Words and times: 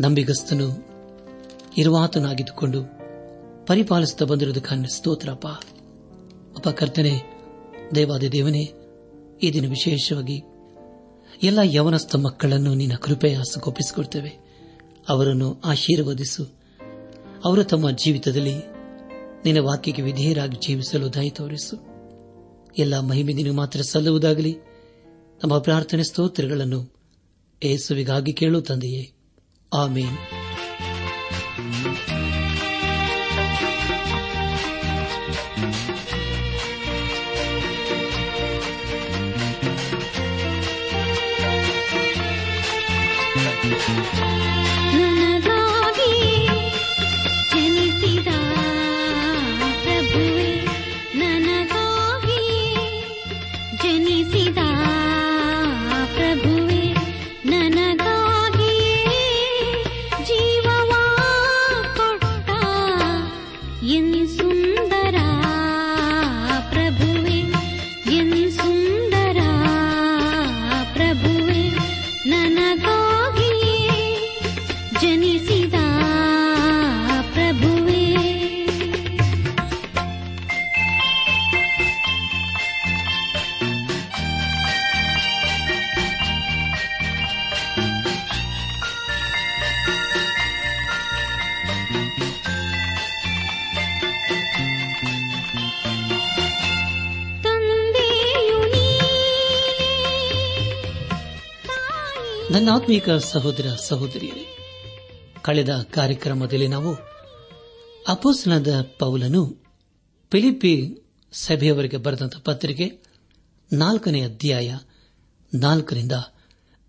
ನಂಬಿಗಸ್ತನು, 0.00 0.68
ಇರುವಾತನಾಗಿದ್ದುಕೊಂಡು 1.78 2.82
ಪರಿಪಾಲಿಸುತ್ತಾ 3.66 4.24
ಬಂದಿರುವುದಕ್ಕೆ 4.24 4.88
ಸ್ತೋತ್ರಪ್ಪ. 4.88 5.46
ಅಪ್ಪ 6.56 6.68
ಕರ್ತನೆ 6.68 7.20
ದೇವಾದಿ 7.94 8.32
ದೇವನೇ, 8.32 8.72
ಈ 9.42 9.52
ದಿನ 9.52 9.68
ವಿಶೇಷವಾಗಿ 9.68 10.42
ಎಲ್ಲ 11.42 11.58
ಯವನಸ್ಥ 11.62 12.16
ಮಕ್ಕಳನ್ನು 12.16 12.74
ನಿನ್ನ 12.74 12.96
ಕೃಪೆಯ 12.96 13.34
ಹಸಗೊಪ್ಪಿಸಿಕೊಡ್ತೇವೆ 13.34 14.38
ಅವರನ್ನು 15.08 15.60
ಆಶೀರ್ವದಿಸು. 15.64 16.44
ಅವರು 17.44 17.64
ತಮ್ಮ 17.64 17.90
ಜೀವಿತದಲ್ಲಿ 17.90 18.54
ನಿನ್ನ 19.44 19.58
ವಾಕ್ಯಕ್ಕೆ 19.60 20.02
ವಿಧೇಯರಾಗಿ 20.02 20.56
ಜೀವಿಸಲು 20.66 21.14
ದಯ 21.14 21.28
ತೋರಿಸು. 21.28 21.76
ಎಲ್ಲ 22.78 23.00
ಮಹಿಮೆ 23.00 23.32
ನಿನಗೆ 23.32 23.52
ಮಾತ್ರ 23.52 23.80
ಸಲ್ಲುವುದಾಗಲಿ. 23.80 24.56
ನಮ್ಮ 25.44 25.58
ಪ್ರಾರ್ಥನೆ 25.58 26.04
ಸ್ತೋತ್ರಗಳನ್ನು 26.04 26.94
ಏಸುವಿಗಾಗಿ 27.62 28.32
ಕೇಳು 28.32 28.60
ತಂದೆಯೇ. 28.60 29.15
ஆமீன் 29.72 30.18
ಆತ್ಮೀಕ 102.86 103.10
ಸಹೋದರ 103.10 103.76
ಸಹೋದರಿಯರೇ, 103.84 104.56
ಕಳೆದ 105.42 105.86
ಕಾರ್ಯಕ್ರಮದಲ್ಲಿ 105.90 106.68
ನಾವು 106.68 106.96
ಅಪೋಸನದ 108.08 108.86
ಪೌಲನು 108.98 109.64
ಫಿಲಿಪಿ 110.32 111.02
ಸಭೆಯವರಿಗೆ 111.32 111.96
ಬರೆದಂತಹ 111.96 112.38
ಪತ್ರಿಕೆ 112.38 112.98
ನಾಲ್ಕನೇ 113.72 114.20
ಅಧ್ಯಾಯ 114.20 114.78
ನಾಲ್ಕರಿಂದ 115.54 116.12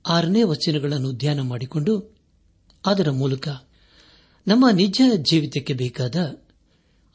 ಆರನೇ 0.07 0.43
ವಚನಗಳನ್ನು 0.43 1.13
ಧ್ಯಾನ 1.13 1.39
ಮಾಡಿಕೊಂಡು 1.39 2.15
ಅದರ 2.85 3.11
ಮೂಲಕ 3.11 3.47
ನಮ್ಮ 4.47 4.69
ನಿಜ 4.69 5.01
ಜೀವಿತಕ್ಕೆ 5.15 5.73
ಬೇಕಾದ 5.73 6.15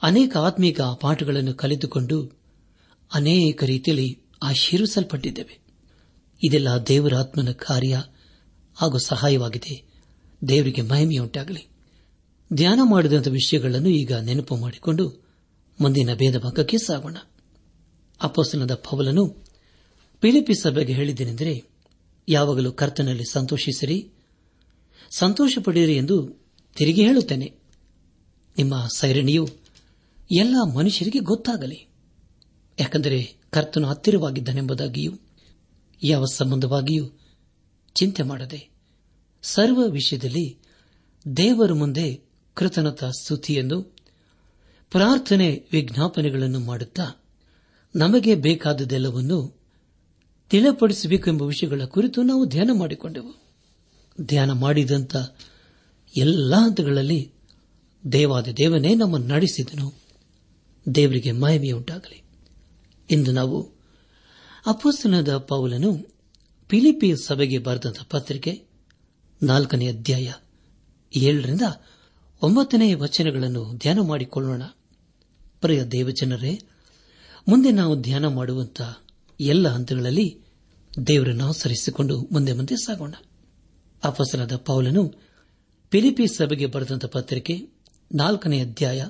ಅನೇಕ 0.02 0.36
ಆತ್ಮೀಕ 0.36 0.80
ಪಾಠಗಳನ್ನು 0.80 1.54
ಕಲಿತುಕೊಂಡು 1.54 2.30
ಅನೇಕ 3.14 3.64
ರೀತಿಯಲ್ಲಿ 3.64 4.22
ಆಶೀರ್ವಿಸಲ್ಪಟ್ಟಿದ್ದೇವೆ. 4.42 5.58
ಇದೆಲ್ಲ 6.44 6.68
ದೇವರಾತ್ಮನ 6.88 7.52
ಕಾರ್ಯ. 7.52 8.02
ಹಾಗೂ 8.74 8.98
ಸಹಾಯವಾಗಿದೆ. 8.98 9.84
ದೇವರಿಗೆ 10.48 10.82
ಮಹಿಮೆಯುಂಟಾಗಲಿ. 10.82 11.68
ಧ್ಯಾನ 12.52 12.80
ಮಾಡಿದಂಥ 12.82 13.28
ವಿಷಯಗಳನ್ನು 13.28 13.88
ಈಗ 13.88 14.12
ನೆನಪು 14.12 14.56
ಮಾಡಿಕೊಂಡು 14.56 15.26
ಮುಂದಿನ 15.80 16.14
ಭೇದ 16.14 16.38
ಭಾಗಕ್ಕೆ 16.38 16.78
ಸಾಗೋಣ. 16.78 17.16
ಅಪೋಸನದ 18.22 18.74
ಪೌಲನು 18.74 19.44
ಪಿಲಿಪಿ 20.20 20.54
ಸಭೆಗೆ 20.54 20.92
ಹೇಳಿದ್ದೇನೆಂದರೆ, 20.92 21.64
ಯಾವಾಗಲೂ 22.28 22.72
ಕರ್ತನಲ್ಲಿ 22.72 23.24
ಸಂತೋಷಿಸಿರಿ 23.32 24.10
ಸಂತೋಷ 25.10 25.58
ಪಡೆಯಿರಿ 25.64 25.96
ಎಂದು 25.96 26.46
ತಿರುಗಿ 26.76 27.02
ಹೇಳುತ್ತೇನೆ. 27.02 27.54
ನಿಮ್ಮ 28.58 28.88
ಸೈರಣಿಯು 28.96 29.48
ಎಲ್ಲ 30.30 30.56
ಮನುಷ್ಯರಿಗೆ 30.76 31.18
ಗೊತ್ತಾಗಲಿ. 31.18 31.88
ಯಾಕೆಂದರೆ 32.80 33.34
ಕರ್ತನು 33.50 33.88
ಹತ್ತಿರವಾಗಿದ್ದನೆಂಬುದಾಗಿಯೂ, 33.88 35.12
ಯಾವ 36.02 36.24
ಸಂಬಂಧವಾಗಿಯೂ 36.24 37.10
ಚಿಂತೆ 37.94 38.22
ಮಾಡದೆ 38.22 38.70
ಸರ್ವ 39.42 39.80
ವಿಷಯದಲ್ಲಿ 39.88 40.58
ದೇವರ 41.36 41.72
ಮುಂದೆ 41.72 42.20
ಕೃತಜ್ಞತಾ 42.54 43.10
ಸ್ತುತಿಯನ್ನು 43.10 43.82
ಪ್ರಾರ್ಥನೆ 44.90 45.68
ವಿಜ್ಞಾಪನೆಗಳನ್ನು 45.72 46.60
ಮಾಡುತ್ತಾ 46.60 47.24
ನಮಗೆ 47.96 48.34
ಬೇಕಾದದೆಲ್ಲವನ್ನು 48.34 49.62
ತಿಳಿಪಡಿಸಬೇಕೆಂಬ 50.50 51.42
ವಿಷಯಗಳ 51.42 51.82
ಕುರಿತು 51.84 52.22
ನಾವು 52.22 52.46
ಧ್ಯಾನ 52.46 52.70
ಮಾಡಿಕೊಂಡೆವು. 52.72 53.34
ಧ್ಯಾನ 54.22 54.52
ಮಾಡಿದಂಥ 54.52 55.16
ಎಲ್ಲ 56.16 56.54
ಹಂತಗಳಲ್ಲಿ 56.54 57.32
ದೇವಾದ 58.12 58.48
ದೇವನೇ 58.48 58.94
ನಮ್ಮನ್ನು 58.94 59.28
ನಡೆಸಿದನು. 59.28 59.92
ದೇವರಿಗೆ 60.94 61.32
ಮಹಿಮೆಯುಂಟಾಗಲಿ. 61.32 62.22
ಇಂದು 63.10 63.32
ನಾವು 63.32 63.70
ಅಪೋಸ್ತನದ 64.66 65.36
ಪೌಲನು 65.36 66.06
ಫಿಲಿಪಿ 66.72 67.16
ಸಭೆಗೆ 67.16 67.58
ಬರೆದಂತ 67.58 67.96
ಪತ್ರಿಕೆ 68.10 68.64
ನಾಲ್ಕನೇ 69.42 69.88
ಅಧ್ಯಾಯ 69.88 70.32
ಏಳರಿಂದ 71.16 71.60
ಒಂಬತ್ತನೇ 72.42 72.94
ವಚನಗಳನ್ನು 72.94 73.76
ಧ್ಯಾನ 73.76 74.00
ಮಾಡಿಕೊಳ್ಳೋಣ. 74.00 74.62
ಪ್ರಿಯ 75.60 75.84
ದೇವಜನರೇ, 75.84 76.60
ಮುಂದೆ 77.48 77.70
ನಾವು 77.70 78.00
ಧ್ಯಾನ 78.00 78.26
ಮಾಡುವಂತಹ 78.26 78.98
ಎಲ್ಲ 79.40 79.68
ಹಂತಗಳಲ್ಲಿ 79.68 80.38
ದೇವರನ್ನು 81.06 81.48
ಆಚರಿಸಿಕೊಂಡು 81.48 82.28
ಮುಂದೆ 82.32 82.52
ಮುಂದೆ 82.52 82.76
ಸಾಗೋಣ. 82.76 83.14
ಅಪಸರಾದ 84.04 84.56
ಪೌಲನು 84.56 85.08
ಫಿಲಿಪಿ 85.90 86.26
ಸಭೆಗೆ 86.26 86.66
ಬರೆದಂತ 86.66 87.04
ಪತ್ರಿಕೆ 87.04 87.68
ನಾಲ್ಕನೇ 88.14 88.60
ಅಧ್ಯಾಯ 88.60 89.06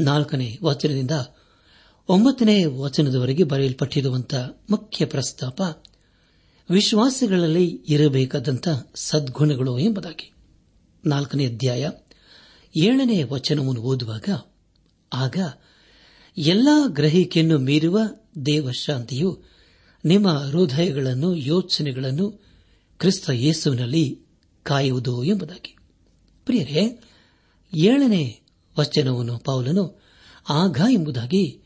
ನಾಲ್ಕನೇ 0.00 0.58
ವಚನದಿಂದ 0.62 1.10
ಒಂಬತ್ತನೇ 2.08 2.64
ವಚನದವರೆಗೆ 2.64 3.44
ಬರೆಯಲ್ಪಟ್ಟಿರುವಂತಹ 3.44 4.62
ಮುಖ್ಯ 4.70 5.04
ಪ್ರಸ್ತಾಪ 5.04 5.62
ವಿಶ್ವಾಸಿಗಳಲ್ಲಿ 6.70 7.66
ಇರಬೇಕಾದಂಥ 7.88 8.68
ಸದ್ಗುಣಗಳು 8.94 9.78
ಎಂಬುದಾಗಿ. 9.78 10.32
ನಾಲ್ಕನೇ 11.06 11.46
ಅಧ್ಯಾಯ 11.46 11.90
ಏಳನೇ 12.76 13.22
ವಚನವನ್ನು 13.22 13.80
ಓದುವಾಗ, 13.80 14.28
ಆಗ 15.12 15.36
ಎಲ್ಲಾ 16.38 16.86
ಗ್ರಹಿಕೆಯನ್ನು 16.86 17.58
ಮೀರುವ 17.58 17.98
ದೇವಶಾಂತಿಯು 18.46 19.42
ನಿಮ್ಮ 20.04 20.28
ಹೃದಯಗಳನ್ನು, 20.28 21.36
ಯೋಚನೆಗಳನ್ನು 21.36 22.30
ಕ್ರಿಸ್ತ 22.98 23.30
ಯೇಸುವಿನಲ್ಲಿ 23.30 24.20
ಕಾಯುವುದು 24.62 25.24
ಎಂಬುದಾಗಿ. 25.24 25.76
ಪ್ರಿಯರೇ, 26.44 27.00
ಏಳನೇ 27.74 28.40
ವಚನವನ್ನು 28.78 29.38
ಪೌಲನು 29.38 30.02
ಆಗ 30.48 30.80
ಎಂಬುದಾಗಿ 30.90 31.62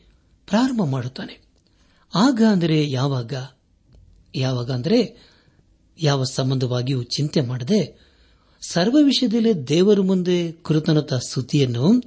ಪ್ರಾರಂಭ 0.47 0.83
ಮಾಡುತ್ತಾನೆ. 0.83 1.41
ಆಗ 2.15 2.41
ಅಂದರೆ 2.51 2.89
ಯಾವಾಗ? 2.89 3.33
ಯಾವಾಗ 4.35 4.71
ಅಂದರೆ 4.71 5.17
ಯಾವ 6.01 6.23
ಸಂಬಂಧವಾಗಿಯೂ 6.23 7.03
ಚಿಂತೆ 7.03 7.41
ಮಾಡದೆ 7.41 8.07
ಸರ್ವ 8.67 8.97
ವಿಷಯದಲ್ಲಿ 9.03 9.67
ದೇವರ 9.67 9.99
ಮುಂದೆ 9.99 10.51
ಕೃತನತ 10.51 11.13
ಸ್ತುತಿಯನ್ನು, 11.13 12.01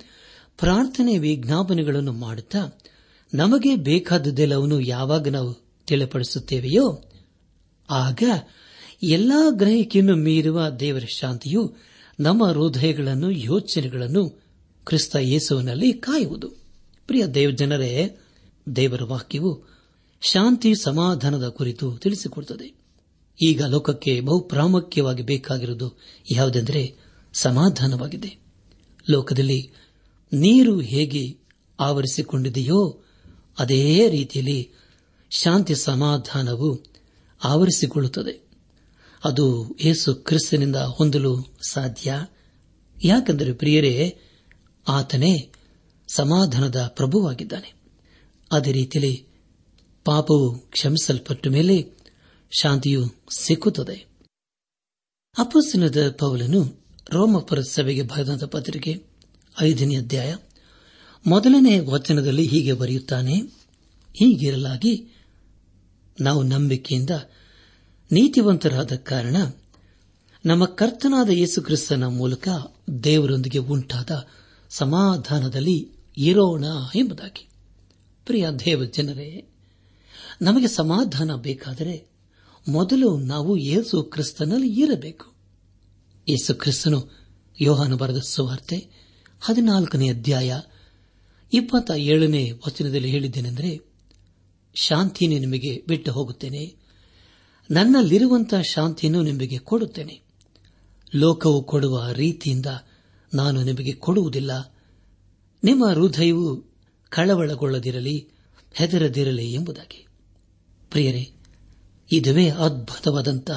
ಪ್ರಾರ್ಥನೆ 0.59 1.19
ವಿಜ್ಞಾಪನೆಗಳನ್ನು 1.19 2.13
ಮಾಡುತ್ತಾ 2.13 2.79
ನಮಗೆ 3.35 3.77
ಬೇಕಾದದ್ದೆಲ್ಲವನ್ನು 3.77 4.81
ಯಾವಾಗ 4.81 5.29
ನಾವು 5.29 5.55
ತಿಳಿಪಡಿಸುತ್ತೇವೆಯೋ, 5.87 7.05
ಆಗ 7.91 8.23
ಎಲ್ಲಾ 9.03 9.51
ಗ್ರಹಿಕೆಯನ್ನು 9.51 10.17
ಮೀರುವ 10.17 10.69
ದೇವರ 10.69 11.05
ಶಾಂತಿಯು 11.17 11.75
ನಮ್ಮ 12.21 12.47
ಹೃದಯಗಳನ್ನು, 12.47 13.31
ಯೋಚನೆಗಳನ್ನು 13.31 14.29
ಕ್ರಿಸ್ತ 14.85 15.17
ಯೇಸುವಿನಲ್ಲಿ 15.17 15.93
ಕಾಯುವುದು. 15.93 16.49
ಪ್ರಿಯ 17.07 17.27
ದೇವಜನರೇ, 17.27 18.19
ದೇವರ 18.77 19.03
ವಾಕ್ಯವು 19.03 19.80
ಶಾಂತಿ 20.21 20.75
ಸಮಾಧಾನದ 20.75 21.49
ಕುರಿತು 21.49 21.97
ತಿಳಿಸಿಕೊಡುತ್ತದೆ 21.97 22.81
ಈಗ 23.43 23.63
ಲೋಕಕ್ಕೆ 23.63 24.21
ಬಹು 24.21 24.41
ಪ್ರಾಮುಖ್ಯವಾಗಿ 24.41 25.23
ಬೇಕಾಗಿರುವುದು 25.23 25.99
ಯಾವುದೆಂದರೆ 26.31 26.97
ಸಮಾಧಾನವಾಗಿದೆ. 27.33 28.37
ಲೋಕದಲ್ಲಿ 29.11 29.73
ನೀರು 30.33 30.81
ಹೇಗೆ 30.81 31.39
ಆವರಿಸಿಕೊಂಡಿದೆಯೋ 31.81 33.05
ಅದೇ 33.59 34.11
ರೀತಿಯಲ್ಲಿ 34.11 34.71
ಶಾಂತಿ 35.31 35.75
ಸಮಾಧಾನವು 35.75 36.85
ಆವರಿಸಿಕೊಳ್ಳುತ್ತದೆ. 37.45 38.49
ಅದು 39.25 39.77
ಯೇಸು 39.85 40.15
ಕ್ರಿಸ್ತನಿಂದ 40.15 40.77
ಹೊಂದಲು 40.77 41.55
ಸಾಧ್ಯ? 41.71 42.15
ಯಾಕೆಂದರೆ 43.05 43.53
ಪ್ರಿಯರೇ, 43.53 44.19
ಆತನೇ 44.89 45.53
ಸಮಾಧಾನದ 46.15 46.93
ಪ್ರಭುವಾಗಿದ್ದಾನೆ. 46.97 47.75
ಅದೇ 48.53 48.73
ರೀತಿಯಲ್ಲಿ 48.73 49.30
ಪಾಪವು 50.05 50.59
ಕ್ಷಮಿಸಲ್ಪಟ್ಟ 50.59 51.47
ಮೇಲೆ 51.47 51.97
ಶಾಂತಿಯು 52.51 53.15
ಸಿಕ್ಕುತ್ತದೆ. 53.39 54.07
ಅಪಸ್ಸಿನದ 55.39 56.17
ಪೌಲನು 56.19 56.85
ರೋಮಪುರ 57.11 57.61
ಸಭೆಗೆ 57.61 58.03
ಬರೆದಂತ 58.03 58.45
ಪತ್ರಿಕೆ 58.45 59.03
ಐದನೇ 59.61 59.97
ಅಧ್ಯಾಯ 59.97 60.37
ಮೊದಲನೇ 61.27 61.79
ವಚನದಲ್ಲಿ 61.79 62.47
ಹೀಗೆ 62.47 62.73
ಬರೆಯುತ್ತಾನೆ, 62.73 63.35
ಹೀಗಿರಲಾಗಿ 64.13 65.09
ನಾವು 66.21 66.43
ನಂಬಿಕೆಯಿಂದ 66.43 67.11
ನೀತಿವಂತರಾದ 68.13 68.97
ಕಾರಣ 68.97 69.37
ನಮ್ಮ 70.47 70.65
ಕರ್ತನಾದ 70.65 71.31
ಯೇಸುಕ್ರಿಸ್ತನ 71.31 72.05
ಮೂಲಕ 72.05 72.49
ದೇವರೊಂದಿಗೆ 73.05 73.59
ಉಂಟಾದ 73.59 74.11
ಸಮಾಧಾನದಲ್ಲಿ 74.71 75.91
ಇರೋಣ 76.17 76.65
ಎಂಬುದಾಗಿ. 76.95 77.49
ಪ್ರಿಯ 78.27 78.51
ದೇವ 78.51 78.85
ಜನರೇ 78.85 79.50
ನಮಗೆ 80.43 80.69
ಸಮಾಧಾನ 80.69 81.35
ಬೇಕಾದರೆ 81.35 82.11
ಮೊದಲು 82.69 83.19
ನಾವು 83.19 83.57
ಯೇಸು 83.57 84.03
ಕ್ರಿಸ್ತನಲ್ಲಿ 84.03 84.81
ಇರಬೇಕು. 84.81 85.27
ಯೇಸು 86.29 86.55
ಕ್ರಿಸ್ತನು 86.55 87.09
ಯೋಹಾನು 87.61 87.97
ಬರೆದ 87.97 88.17
ಸುವಾರ್ತೆ 88.17 88.89
ಹದಿನಾಲ್ಕನೇ 89.41 90.11
ಅಧ್ಯಾಯ 90.11 90.61
ಇಪ್ಪತ್ತ 91.53 91.91
ಏಳನೇ 91.91 92.51
ವಚನದಲ್ಲಿ 92.51 93.11
ಹೇಳಿದ್ದೇನೆಂದರೆ 93.11 93.81
ಶಾಂತಿಯನ್ನು 94.75 95.41
ನಿಮಗೆ 95.41 95.85
ಬಿಟ್ಟು 95.89 96.13
ಹೋಗುತ್ತೇನೆ. 96.13 96.77
ನನ್ನಲ್ಲಿರುವಂತಹ 97.71 98.61
ಶಾಂತಿಯನ್ನು 98.61 99.23
ನಿಮಗೆ 99.23 99.59
ಕೊಡುತ್ತೇನೆ. 99.59 100.21
ಲೋಕವು 101.15 101.65
ಕೊಡುವ 101.65 102.09
ರೀತಿಯಿಂದ 102.13 102.67
ನಾನು 103.35 103.63
ನಿಮಗೆ 103.63 103.93
ಕೊಡುವುದಿಲ್ಲ. 103.93 104.75
ನಿಮ್ಮ 105.65 105.87
ಹೃದಯವು 105.87 106.65
ಕಳವಳಗೊಳ್ಳದಿರಲಿ, 107.09 108.29
ಹೆದರದಿರಲಿ 108.73 109.53
ಎಂಬುದಾಗಿ. 109.53 110.07
ಪ್ರಿಯರೇ, 110.91 111.33
ಇದುವೇ 112.13 112.51
ಅದ್ಭುತವಾದಂಥ 112.51 113.51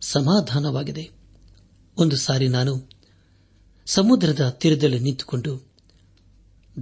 ಸಮಾಧಾನವಾಗಿದೆ. 0.00 1.10
ಒಂದು 1.96 2.16
ಸಾರಿ 2.16 2.48
ನಾನು 2.48 2.90
ಸಮುದ್ರದ 3.86 4.48
ತೀರದಲ್ಲಿ 4.48 4.98
ನಿಂತುಕೊಂಡು 4.98 5.66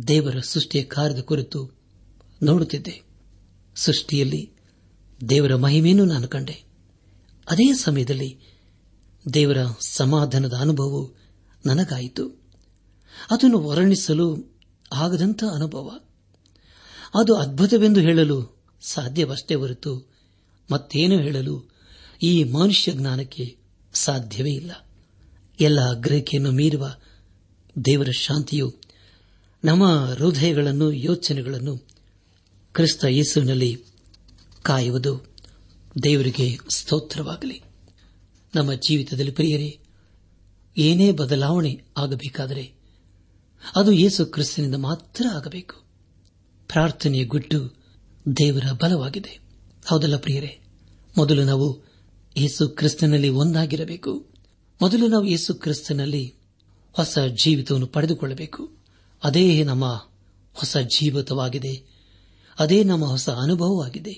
ದೇವರ 0.09 0.37
ಸೃಷ್ಟಿಯ 0.41 0.83
ಕಾರ್ಯದ 0.83 1.21
ಕುರಿತು 1.21 1.71
ನೋಡುತ್ತಿದ್ದೆ. 2.43 3.03
ಸೃಷ್ಟಿಯಲ್ಲಿ 3.77 4.53
ದೇವರ 5.29 5.55
ಮಹಿಮೆಯನ್ನು 5.55 6.05
ನಾನು 6.05 6.29
ಕಂಡೆ. 6.29 6.65
ಅದೇ 7.51 7.73
ಸಮಯದಲ್ಲಿ 7.73 8.41
ದೇವರ 9.35 9.57
ಸಮಾಧಾನದ 9.81 10.55
ಅನುಭವವು 10.55 11.15
ನನಗಾಯಿತು. 11.67 12.29
ಅದನ್ನು 13.31 13.61
ವರ್ಣಿಸಲು 13.61 14.57
ಆಗದಂಥ 14.93 15.45
ಅನುಭವ. 15.45 15.99
ಅದು 17.21 17.35
ಅದ್ಭುತವೆಂದು 17.35 18.01
ಹೇಳಲು 18.01 18.58
ಸಾಧ್ಯವಷ್ಟೇ 18.81 19.55
ಹೊರತು 19.55 20.09
ಮತ್ತೇನು 20.73 21.19
ಹೇಳಲು 21.19 21.71
ಈ 22.23 22.45
ಮನುಷ್ಯ 22.45 22.93
ಜ್ಞಾನಕ್ಕೆ 22.93 23.57
ಸಾಧ್ಯವೇ 23.95 24.53
ಇಲ್ಲ. 24.53 24.87
ಎಲ್ಲ 25.61 25.93
ಗ್ರಹಿಕೆಯನ್ನು 25.95 26.53
ಮೀರುವ 26.53 26.95
ದೇವರ 27.85 28.11
ಶಾಂತಿಯು 28.11 28.75
ನಮ್ಮ 29.65 30.05
ಹೃದಯಗಳನ್ನು, 30.05 30.93
ಯೋಚನೆಗಳನ್ನು 30.93 31.77
ಕ್ರಿಸ್ತ 32.73 33.05
ಯೇಸುವಿನಲ್ಲಿ 33.05 33.85
ಕಾಯುವುದು 34.63 35.35
ದೇವರಿಗೆ 36.03 36.59
ಸ್ತೋತ್ರವಾಗಲಿ. 36.75 37.63
ನಮ್ಮ 38.55 38.75
ಜೀವಿತದಲ್ಲಿ 38.75 39.31
ಪ್ರಿಯರೇ, 39.31 39.81
ಏನೇ 40.77 41.13
ಬದಲಾವಣೆ 41.13 41.83
ಆಗಬೇಕಾದರೆ 41.97 42.75
ಅದು 43.77 43.93
ಯೇಸು 43.93 44.27
ಕ್ರಿಸ್ತನಿಂದ 44.27 44.75
ಮಾತ್ರ 44.75 45.27
ಆಗಬೇಕು. 45.35 45.77
ಪ್ರಾರ್ಥನೆಯ 46.69 47.25
ಗುಟ್ಟು 47.25 47.78
ದೇವರ 48.37 48.73
ಬಲವಾಗಿದೆ. 48.73 49.41
ಹೌದಲ್ಲ 49.87 50.17
ಪ್ರಿಯರೇ? 50.17 50.59
ಮೊದಲು 51.17 51.45
ನಾವು 51.45 51.85
ಯೇಸು 52.37 52.69
ಕ್ರಿಸ್ತನಲ್ಲಿ 52.69 53.29
ಒಂದಾಗಿರಬೇಕು. 53.29 54.27
ಮೊದಲು 54.83 55.09
ನಾವು 55.09 55.25
ಯೇಸು 55.25 55.55
ಕ್ರಿಸ್ತನಲ್ಲಿ 55.55 56.35
ಹೊಸ 56.93 57.19
ಜೀವಿತವನ್ನು 57.45 57.87
ಪಡೆದುಕೊಳ್ಳಬೇಕು. 57.87 58.73
ಅದೇ 59.25 59.65
ನಮ್ಮ 59.65 60.09
ಹೊಸ 60.55 60.77
ಜೀವಿತವಾಗಿದೆ. 60.77 61.85
ಅದೇ 62.59 62.85
ನಮ್ಮ 62.85 63.05
ಹೊಸ 63.05 63.29
ಅನುಭವವಾಗಿದೆ. 63.29 64.13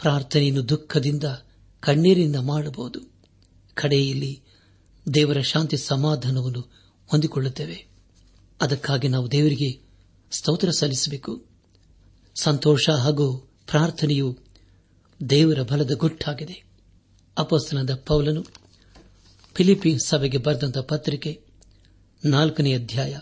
ಪ್ರಾರ್ಥನೆಯನ್ನು 0.00 0.68
ದುಃಖದಿಂದ, 0.68 1.24
ಕಣ್ಣೀರಿಂದ 1.80 2.36
ಮಾಡಬಹುದು. 2.36 3.00
ಕಡೆಯಲ್ಲಿ 3.74 4.42
ದೇವರ 5.14 5.40
ಶಾಂತಿ 5.40 5.76
ಸಮಾಧಾನವನ್ನು 5.76 6.60
ಹೊಂದಿಕೊಳ್ಳುತ್ತೇವೆ. 7.06 7.86
ಅದಕ್ಕಾಗಿ 8.60 9.08
ನಾವು 9.08 9.30
ದೇವರಿಗೆ 9.30 9.80
ಸ್ತೋತ್ರ 10.30 10.70
ಸಲ್ಲಿಸಬೇಕು. 10.70 11.47
ಸಂತೋಷ 12.42 12.90
ಹಾಗೂ 12.90 13.36
ಪ್ರಾರ್ಥನೆಯು 13.70 14.38
ದೇವರ 15.30 15.62
ಬಲದ 15.62 15.94
ಗುಟ್ಟಾಗಿದೆ. 15.94 16.64
ಅಪಸ್ತನದ 17.38 17.94
ಪೌಲನು 17.94 18.44
ಫಿಲಿಪಿ 19.54 19.96
ಸಭೆಗೆ 20.06 20.38
ಬರೆದಂತಹ 20.38 20.80
ಪತ್ರಿಕೆ 20.80 21.44
ನಾಲ್ಕನೇ 22.24 22.74
ಅಧ್ಯಾಯ 22.74 23.18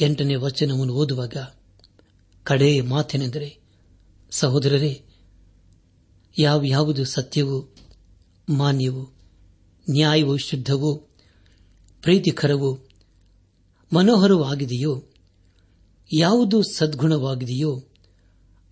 ಎಂಟನೇ 0.00 0.34
ವಚನವನ್ನು 0.34 0.94
ಓದುವಾಗ, 0.94 1.36
ಕಡೇ 2.44 2.80
ಮಾತೇನೆಂದರೆ, 2.80 3.58
ಸಹೋದರರೇ 4.30 5.04
ಯಾವ್ಯಾವುದು 6.38 7.04
ಸತ್ಯವೂ, 7.04 7.74
ಮಾನ್ಯವೂ, 8.48 9.16
ನ್ಯಾಯವೂ, 9.90 10.36
ಶುದ್ಧವೂ, 10.36 10.94
ಪ್ರೀತಿಕರವೂ, 12.02 12.88
ಮನೋಹರವೂ 13.94 14.42
ಆಗಿದೆಯೋ, 14.42 15.04
ಯಾವುದು 16.12 16.62
ಸದ್ಗುಣವಾಗಿದೆಯೋ 16.62 17.87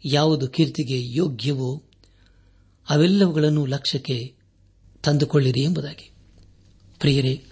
ಯಾವುದು 0.04 0.48
ಕೀರ್ತಿಗೆ 0.48 1.14
ಯೋಗ್ಯವೋ 1.14 1.82
ಅವೆಲ್ಲವುಗಳನ್ನು 2.90 3.66
ಲಕ್ಷ್ಯಕ್ಕೆ 3.66 4.34
ತಂದುಕೊಳ್ಳಿರಿ 5.02 5.60
ಎಂಬುದಾಗಿ. 5.60 6.10
ಪ್ರಿಯರೇ, 6.98 7.44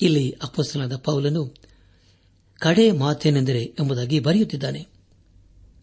ಇಲ್ಲಿ 0.00 0.30
ಅಪ್ಪಸ್ತನಾದ 0.30 0.96
ಪೌಲನು 0.96 1.54
ಕಡೆ 2.58 2.92
ಮಾತೇನೆಂದರೆ 2.92 3.62
ಎಂಬುದಾಗಿ 3.62 4.20
ಬರೆಯುತ್ತಿದ್ದಾನೆ. 4.20 4.86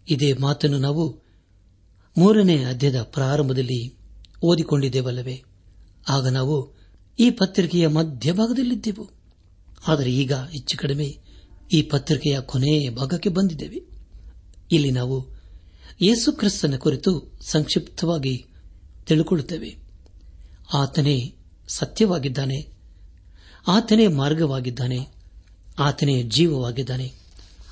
ಇದೇ 0.10 0.34
ಮಾತನ್ನು 0.34 0.78
ನಾವು 0.78 1.22
ಮೂರನೇ 2.18 2.64
ಅಧ್ಯಾಯದ 2.64 3.02
ಪ್ರಾರಂಭದಲ್ಲಿ 3.02 3.96
ಓದಿಕೊಂಡಿದ್ದೇವಲ್ಲವೇ? 4.44 5.44
ಆಗ 6.10 6.28
ನಾವು 6.28 6.74
ಈ 7.20 7.32
ಪತ್ರಿಕೆಯ 7.32 7.88
ಮಧ್ಯಭಾಗದಲ್ಲಿದ್ದೆವು. 7.88 9.10
ಆದರೆ 9.88 10.14
ಈಗ 10.14 10.34
ಹೆಚ್ಚು 10.34 10.78
ಕಡಿಮೆ 10.78 11.18
ಈ 11.74 11.82
ಪತ್ರಿಕೆಯ 11.82 12.40
ಕೊನೆಯ 12.40 12.90
ಭಾಗಕ್ಕೆ 12.90 13.30
ಬಂದಿದ್ದೇವೆ. 13.30 13.82
ಇಲ್ಲಿ 14.72 14.92
ನಾವು 14.92 15.37
ಯೇಸು 16.01 16.32
ಕ್ರಿಸ್ತನ 16.32 16.75
ಕುರಿತು 16.75 17.32
ಸಂಕ್ಷಿಪ್ತವಾಗಿ 17.41 18.46
ತಿಳುಕೊಳ್ಳುತ್ತೇವೆ. 19.06 19.77
ಆತನೇ 20.74 21.36
ಸತ್ಯವಾಗಿದ್ದಾನೆ. 21.67 22.67
ಆತನೇ 23.67 24.08
ಮಾರ್ಗವಾಗಿದ್ದಾನೆ. 24.08 25.08
ಆತನೇ 25.79 26.24
ಜೀವವಾಗಿದ್ದಾನೆ. 26.24 27.13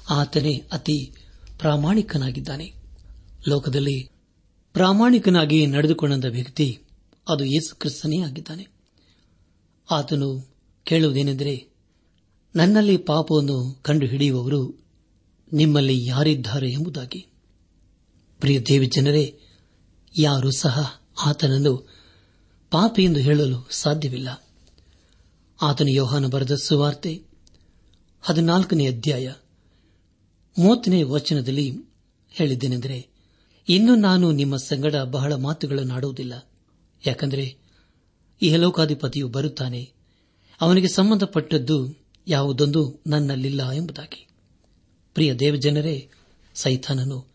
ಆತನೇ 0.10 0.64
ಅತಿ 0.72 1.14
ಪ್ರಾಮಾಣಿಕನಾಗಿದ್ದಾನೆ. 1.60 2.74
ಲೋಕದಲ್ಲಿ 3.48 4.10
ಪ್ರಾಮಾಣಿಕನಾಗಿ 4.74 5.68
ನಡೆದುಕೊಂಡ 5.68 6.26
ವ್ಯಕ್ತಿ 6.26 6.80
ಅದು 7.30 7.46
ಯೇಸು 7.46 7.76
ಕ್ರಿಸ್ತನೇ 7.76 8.20
ಆಗಿದ್ದಾನೆ. 8.20 8.68
ಆತನು 9.92 10.48
ಕೇಳುವುದೇನೆಂದರೆ, 10.84 11.68
ನನ್ನಲ್ಲಿ 12.56 12.98
ಪಾಪವನ್ನು 12.98 13.80
ಕಂಡುಹಿಡಿಯುವವರು 13.82 14.86
ನಿಮ್ಮಲ್ಲಿ 15.54 16.06
ಯಾರಿದ್ದಾರೆ 16.06 16.72
ಎಂಬುದಾಗಿ. 16.72 17.28
ಪ್ರಿಯ 18.46 18.60
ದೇವಿ 18.60 18.86
ಜನರೇ 18.88 19.40
ಯಾರೂ 20.18 20.52
ಸಹ 20.52 21.02
ಆತನನ್ನು 21.26 21.90
ಪಾಪಿ 22.72 23.04
ಎಂದು 23.04 23.20
ಹೇಳಲು 23.20 23.68
ಸಾಧ್ಯವಿಲ್ಲ. 23.72 24.48
ಆತನ 25.62 25.88
ಯೋಹಾನ 25.88 26.28
ಬರೆದ 26.28 26.56
ಸುವಾರ್ತೆ 26.56 27.24
ಹದಿನಾಲ್ಕನೇ 28.22 28.88
ಅಧ್ಯಾಯ 28.88 29.34
ಮೂವತ್ತನೇ 30.60 31.04
ವಚನದಲ್ಲಿ 31.04 31.78
ಹೇಳಿದ್ದೇನೆಂದರೆ, 32.30 33.08
ಇನ್ನು 33.70 33.96
ನಾನು 33.96 34.32
ನಿಮ್ಮ 34.32 34.56
ಸಂಗಡ 34.56 34.96
ಬಹಳ 34.96 35.34
ಮಾತುಗಳನ್ನು 35.34 35.94
ಆಡುವುದಿಲ್ಲ 35.94 36.50
ಯಾಕಂದರೆ 37.08 37.58
ಈ 38.42 38.56
ಲೋಕಾಧಿಪತಿಯು 38.56 39.28
ಬರುತ್ತಾನೆ. 39.28 39.94
ಅವನಿಗೆ 40.62 40.88
ಸಂಬಂಧಪಟ್ಟದ್ದು 40.88 42.08
ಯಾವುದೊಂದು 42.28 43.02
ನನ್ನಲ್ಲಿಲ್ಲ 43.08 43.72
ಎಂಬುದಾಗಿ. 43.72 44.28
ಪ್ರಿಯ 45.14 45.34
ದೇವಜನರೇ, 45.34 46.10
ಸೈತಾನನು 46.56 47.35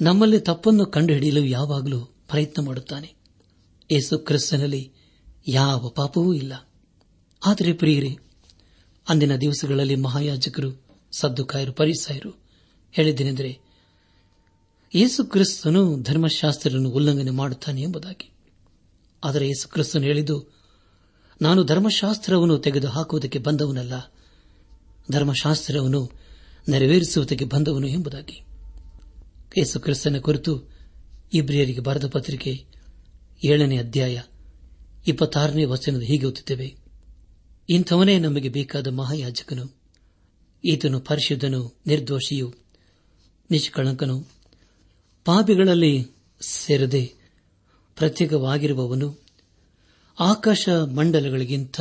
ನಮ್ಮಲ್ಲಿ 0.00 0.40
ತಪ್ಪನ್ನು 0.40 0.86
ಕಂಡುಹಿಡಿಯಲು 0.86 1.44
ಯಾವಾಗಲೂ 1.44 2.00
ಪ್ರಯತ್ನ 2.00 2.62
ಮಾಡುತ್ತಾನೆ. 2.62 3.14
ಯೇಸು 3.92 4.18
ಕ್ರಿಸ್ತನಲ್ಲಿ 4.18 4.92
ಯಾವ 5.48 5.88
ಪಾಪವೂ 5.88 6.34
ಇಲ್ಲ. 6.34 6.68
ಆದರೆ 7.46 7.72
ಪ್ರಿಯರೇ, 7.72 8.16
ಅಂದಿನ 9.08 9.36
ದಿವಸಗಳಲ್ಲಿ 9.36 9.94
ಮಹಾಯಾಜಕರು, 9.94 10.86
ಸದ್ದುಕಾಯರು, 11.12 11.72
ಪರಿಸಾಯರು 11.72 12.30
ಹೇಳಿದ್ದೇನೆಂದರೆ, 12.92 13.58
ಯೇಸು 14.94 15.24
ಕ್ರಿಸ್ತನು 15.24 16.02
ಧರ್ಮಶಾಸ್ತ್ರವನ್ನು 16.02 16.90
ಉಲ್ಲಂಘನೆ 16.90 17.30
ಮಾಡುತ್ತಾನೆ 17.30 17.82
ಎಂಬುದಾಗಿ. 17.82 18.30
ಆದರೆ 19.24 19.46
ಯೇಸು 19.46 19.68
ಕ್ರಿಸ್ತನು 19.68 20.02
ಹೇಳಿದ್ದು, 20.02 20.56
ನಾನು 21.42 21.64
ಧರ್ಮಶಾಸ್ತ್ರವನ್ನು 21.64 22.58
ತೆಗೆದು 22.58 22.88
ಹಾಕುವುದಕ್ಕೆ 22.88 23.38
ಬಂದವನಲ್ಲ, 23.38 24.12
ಧರ್ಮಶಾಸ್ತ್ರವನ್ನು 25.10 26.10
ನೆರವೇರಿಸುವುದಕ್ಕೆ 26.68 27.44
ಬಂದವನು 27.44 27.86
ಎಂಬುದಾಗಿ. 27.86 28.42
ಯೇಸು 29.58 29.80
ಕ್ರಿಸ್ತನ 29.80 30.18
ಕುರಿತು 30.18 30.70
ಇಬ್ರಿಯರಿಗೆ 31.32 31.80
ಬರೆದ 31.80 32.06
ಪತ್ರಿಕೆ 32.06 32.64
ಏಳನೇ 33.44 33.78
ಅಧ್ಯಾಯ 33.78 34.22
ಇಪ್ಪತ್ತಾರನೇ 35.06 35.64
ವಚನದ 35.64 36.00
ಹೀಗೆ 36.00 36.26
ಓದುತ್ತೇವೆ. 36.26 36.76
ಇಂಥವನೇ 37.68 38.18
ನಮಗೆ 38.18 38.48
ಬೇಕಾದ 38.48 38.86
ಮಹಾಯಾಜಕನು, 38.86 39.76
ಈತನು 40.64 41.00
ಪರಿಶುದ್ಧನು, 41.00 41.80
ನಿರ್ದೋಷಿಯು, 41.86 42.54
ನಿಷ್ಕಳಂಕನು, 43.50 44.26
ಪಾಪಿಗಳಲ್ಲಿ 45.24 46.06
ಸೇರದೆ 46.40 47.12
ಪ್ರತ್ಯೇಕವಾಗಿರುವವನು, 47.96 49.24
ಆಕಾಶ 50.20 50.68
ಮಂಡಲಗಳಿಗಿಂತ 50.68 51.80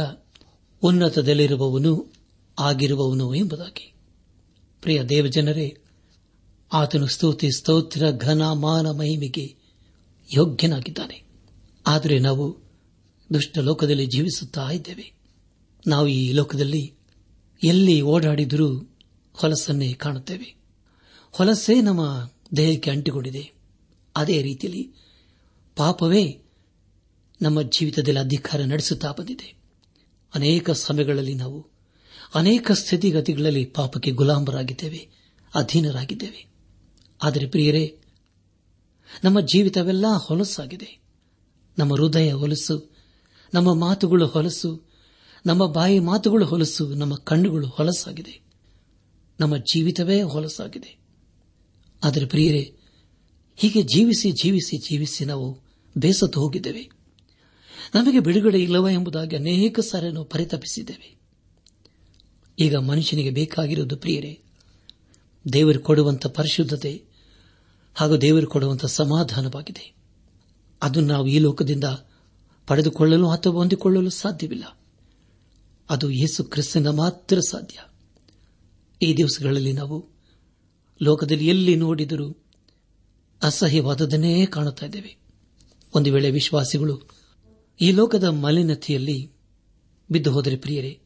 ಉನ್ನತದಲ್ಲಿರುವವನು 0.81 2.13
ಆಗಿರುವವನು 2.60 3.36
ಎಂಬುದಾಗಿ. 3.36 3.93
ಪ್ರಿಯ 4.81 5.03
ದೇವಜನರೇ 5.03 5.77
ಆತನು 6.74 7.07
ಸ್ತುತಿ 7.07 7.51
ಸ್ತೋತ್ರ 7.51 8.12
ಘನ 8.12 8.51
ಮಾನ 8.51 8.91
ಮಹಿಮೆಗೆ 8.91 9.55
ಯೋಗ್ಯನಾಗಿದ್ದಾನೆ. 10.33 11.24
ಆದರೆ 11.88 12.19
ನಾವು 12.19 12.57
ದುಷ್ಟ 13.33 13.57
ಲೋಕದಲ್ಲಿ 13.57 14.05
ಜೀವಿಸುತ್ತಾ 14.05 14.71
ಇದ್ದೇವೆ. 14.71 15.12
ನಾವು 15.88 16.07
ಈ 16.07 16.31
ಲೋಕದಲ್ಲಿ 16.31 16.93
ಎಲ್ಲಿ 17.63 18.01
ಓಡಾಡಿದರೂ 18.01 18.95
ಹೊಲಸನ್ನೇ 19.33 19.93
ಕಾಣುತ್ತೇವೆ. 19.93 20.55
ಹೊಲಸೇ 21.31 21.81
ನಮ್ಮ 21.81 22.31
ದೇಹಕ್ಕೆ 22.57 22.91
ಅಂಟಿಕೊಂಡಿದೆ. 22.91 23.51
ಅದೇ 24.15 24.41
ರೀತಿಯಲ್ಲಿ 24.41 24.89
ಪಾಪವೇ 25.75 26.39
ನಮ್ಮ 27.41 27.62
ಜೀವಿತದಲ್ಲಿ 27.62 28.19
ಅಧಿಕಾರ 28.19 28.62
ನಡೆಸುತ್ತಾ 28.62 29.12
ಬಂದಿದೆ. 29.12 29.53
ಅನೇಕ 30.36 30.71
ಸಮಯಗಳಲ್ಲಿ 30.71 31.33
ನಾವು 31.33 31.67
ಅನೇಕ 32.36 32.71
ಸ್ಥಿತಿಗತಿಗಳಲ್ಲಿ 32.71 33.65
ಪಾಪಕ್ಕೆ 33.65 34.12
ಗುಲಾಮರಾಗಿದ್ದೇವೆ, 34.12 35.09
ಅಧೀನರಾಗಿದ್ದೇವೆ. 35.55 36.47
ಆದರೆ 37.24 37.47
ಪ್ರಿಯರೇ, 37.47 37.97
ನಮ್ಮ 39.24 39.39
ಜೀವಿತವೆಲ್ಲ 39.39 40.05
ಹೊಲಸಾಗಿದೆ 40.17 41.00
ನಮ್ಮ 41.77 41.93
ಹೃದಯ 41.93 42.33
ಹೊಲಸು, 42.33 42.95
ನಮ್ಮ 43.53 43.74
ಮಾತುಗಳು 43.74 44.27
ಹೊಲಸು, 44.27 44.88
ನಮ್ಮ 45.45 45.65
ಬಾಯಿ 45.65 46.00
ಮಾತುಗಳು 46.00 46.45
ಹೊಲಸು, 46.45 46.88
ನಮ್ಮ 46.88 47.15
ಕಣ್ಣುಗಳು 47.15 47.67
ಹೊಲಸಾಗಿದೆ. 47.67 48.41
ನಮ್ಮ 49.39 49.57
ಜೀವಿತವೇ 49.57 50.21
ಹೊಲಸಾಗಿದೆ. 50.21 50.97
ಆದರೆ 52.03 52.25
ಪ್ರಿಯರೇ, 52.25 52.75
ಹೀಗೆ 53.55 53.81
ಜೀವಿಸಿ 53.81 54.31
ಜೀವಿಸಿ 54.31 54.77
ಜೀವಿಸಿ 54.77 55.25
ನಾವು 55.25 55.59
ಬೇಸತ್ತು 55.97 56.39
ಹೋಗಿದ್ದೇವೆ. 56.39 56.89
ನಮಗೆ 57.95 58.19
ಬಿಡುಗಡೆ 58.19 58.63
ಇಲ್ಲವ 58.63 58.89
ಎಂಬುದಾಗಿ 58.89 59.36
ಅನೇಕ 59.36 59.79
ಸಾರಿ 59.79 60.12
ನಾವು 60.12 60.25
ಪರಿತಪಿಸಿದ್ದೇವೆ. 60.25 61.17
ಈಗ 62.59 62.75
ಮನುಷ್ಯನಿಗೆ 62.75 63.29
ಬೇಕಾಗಿರುವುದು 63.29 63.97
ಪ್ರಿಯರೇ 63.97 64.43
ದೇವರು 65.54 65.80
ಕೊಡುವಂತ 65.80 66.27
ಪರಿಶುದ್ಧತೆ 66.27 67.04
ಹಾಗೂ 67.96 68.18
ದೇವರು 68.18 68.48
ಕೊಡುವಂತಹ 68.48 68.88
ಸಮಾಧಾನವಾಗಿದೆ. 68.88 69.96
ಅದು 70.82 71.01
ನಾವು 71.01 71.27
ಈ 71.27 71.39
ಲೋಕದಿಂದ 71.39 71.84
ಪಡೆದುಕೊಳ್ಳಲು 72.68 73.30
ಅಥವಾ 73.30 73.54
ಹೊಂದಿಕೊಳ್ಳಲು 73.54 74.10
ಸಾಧ್ಯವಿಲ್ಲ. 74.10 74.80
ಅದು 75.89 76.12
ಯೇಸು 76.12 76.44
ಕ್ರಿಸ್ತನ 76.44 76.88
ಮಾತ್ರ 76.88 77.39
ಸಾಧ್ಯ. 77.39 77.80
ಈ 79.01 79.13
ದಿವಸಗಳಲ್ಲಿ 79.13 79.74
ನಾವು 79.74 80.10
ಲೋಕದಲ್ಲಿ 81.01 81.48
ಎಲ್ಲಿ 81.48 81.75
ನೋಡಿದರೂ 81.75 82.44
ಅಸಹ್ಯವಾದದನ್ನೇ 83.44 84.46
ಕಾಣುತ್ತಾ 84.46 84.86
ಇದ್ದೇವೆ. 84.86 85.18
ಒಂದು 85.96 86.13
ವೇಳೆ 86.13 86.32
ವಿಶ್ವಾಸಿಗಳು 86.32 87.01
ಈ 87.82 87.92
ಲೋಕದ 87.92 88.24
ಮಲಿನತೆಯಲ್ಲಿ 88.24 89.32
ಬಿದ್ದು 90.12 90.32
ಹೋದರೆ 90.32 90.58
ಪ್ರಿಯರೇ, 90.58 91.00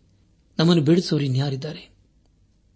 ನಮ್ಮನ್ನು 0.60 0.84
ಬಿಡಿಸುವರು 0.84 1.26
ಇನ್ಯಾರಿದ್ದಾರೆ? 1.26 1.91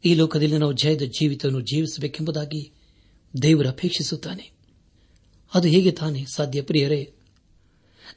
ಈ 0.05 0.13
ಲೋಕದಲ್ಲಿ 0.13 0.57
ನಾವು 0.57 0.74
ಜಯದ 0.74 1.01
ಜೀವಿತವನ್ನು 1.01 1.62
ಜೀವಿಸಬೇಕೆಂಬುದಾಗಿ 1.62 2.71
ದೇವರು 3.41 3.69
ಅಪೇಕ್ಷಿಸುತ್ತಾನೆ. 3.69 4.51
ಅದು 5.53 5.67
ಹೇಗೆ 5.67 5.91
ತಾನೇ 5.91 6.25
ಸಾಧ್ಯ 6.33 6.62
ಪ್ರಿಯರೇ? 6.62 7.13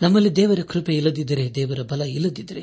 ನಮ್ಮಲ್ಲಿ 0.03 0.37
ದೇವರ 0.37 0.59
ಕೃಪೆ 0.69 0.97
ಇಲ್ಲದಿದ್ದರೆ 0.97 1.55
ದೇವರ 1.55 1.83
ಬಲ 1.83 2.03
ಇಲ್ಲದಿದ್ದರೆ 2.03 2.63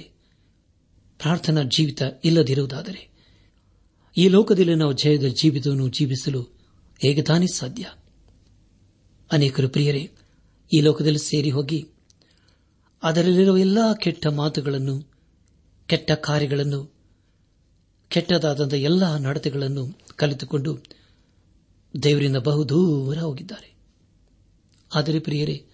ಪ್ರಾರ್ಥನಾ 1.20 1.64
ಜೀವಿತ 1.64 2.02
ಇಲ್ಲದಿರುವುದಾದರೆ 2.26 3.10
ಈ 4.18 4.28
ಲೋಕದಲ್ಲಿ 4.28 4.76
ನಾವು 4.76 4.94
ಜಯದ 4.94 5.26
ಜೀವಿತವನ್ನು 5.26 5.88
ಜೀವಿಸಲು 5.88 6.42
ಹೇಗೆ 7.02 7.22
ತಾನೇ 7.22 7.46
ಸಾಧ್ಯ? 7.48 7.86
ಅನೇಕರು 9.32 9.70
ಪ್ರಿಯರೇ, 9.70 10.12
ಈ 10.74 10.82
ಲೋಕದಲ್ಲಿ 10.82 11.20
ಸೇರಿ 11.20 11.50
ಹೋಗಿ 11.50 11.88
ಅದರಲ್ಲಿರುವ 13.04 13.58
ಎಲ್ಲಾ 13.58 13.94
ಕೆಟ್ಟ 13.94 14.28
ಮಾತುಗಳನ್ನು, 14.28 15.04
ಕೆಟ್ಟ 15.88 16.12
ಕಾರ್ಯಗಳನ್ನು 16.12 16.95
ಕೆಟ್ಟದಾದಂಥ 18.10 18.74
ಎಲ್ಲ 18.74 19.18
ನಡತೆಗಳನ್ನು 19.18 20.00
ಕಲಿತುಕೊಂಡು 20.16 20.78
ದೇವರಿಂದ 22.04 22.38
ಬಹುದೂರ 22.38 23.18
ಹೋಗಿದ್ದಾರೆ. 23.18 23.76
ಆದರೆ 24.96 25.20
ಪ್ರಿಯರೇ, 25.20 25.66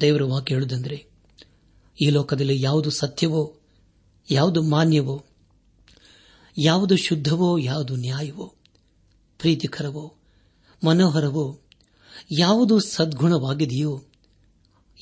ದೇವರ 0.00 0.22
ವಾಕ್ಯ 0.22 0.54
ಹೇಳುವುದೆಂದರೆ, 0.54 1.06
ಈ 2.02 2.10
ಲೋಕದಲ್ಲಿ 2.10 2.62
ಯಾವುದು 2.62 2.90
ಸತ್ಯವೋ, 2.90 3.56
ಯಾವುದು 4.30 4.62
ಮಾನ್ಯವೋ, 4.62 5.24
ಯಾವುದು 6.58 6.96
ಶುದ್ಧವೋ, 6.96 7.58
ಯಾವುದು 7.58 7.96
ನ್ಯಾಯವೋ, 7.96 8.54
ಪ್ರೀತಿಕರವೋ, 9.38 10.14
ಮನೋಹರವೋ, 10.86 11.60
ಯಾವುದು 12.38 12.80
ಸದ್ಗುಣವಾಗಿದೆಯೋ, 12.80 14.02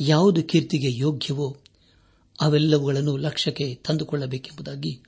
ಯಾವುದು 0.00 0.42
ಕೀರ್ತಿಗೆ 0.42 0.98
ಯೋಗ್ಯವೋ, 0.98 1.56
ಅವೆಲ್ಲವುಗಳನ್ನು 2.40 3.16
ಲಕ್ಷ್ಯಕ್ಕೆ 3.16 3.74
ತಂದುಕೊಳ್ಳಬೇಕೆಂಬುದಾಗಿ 3.74 5.02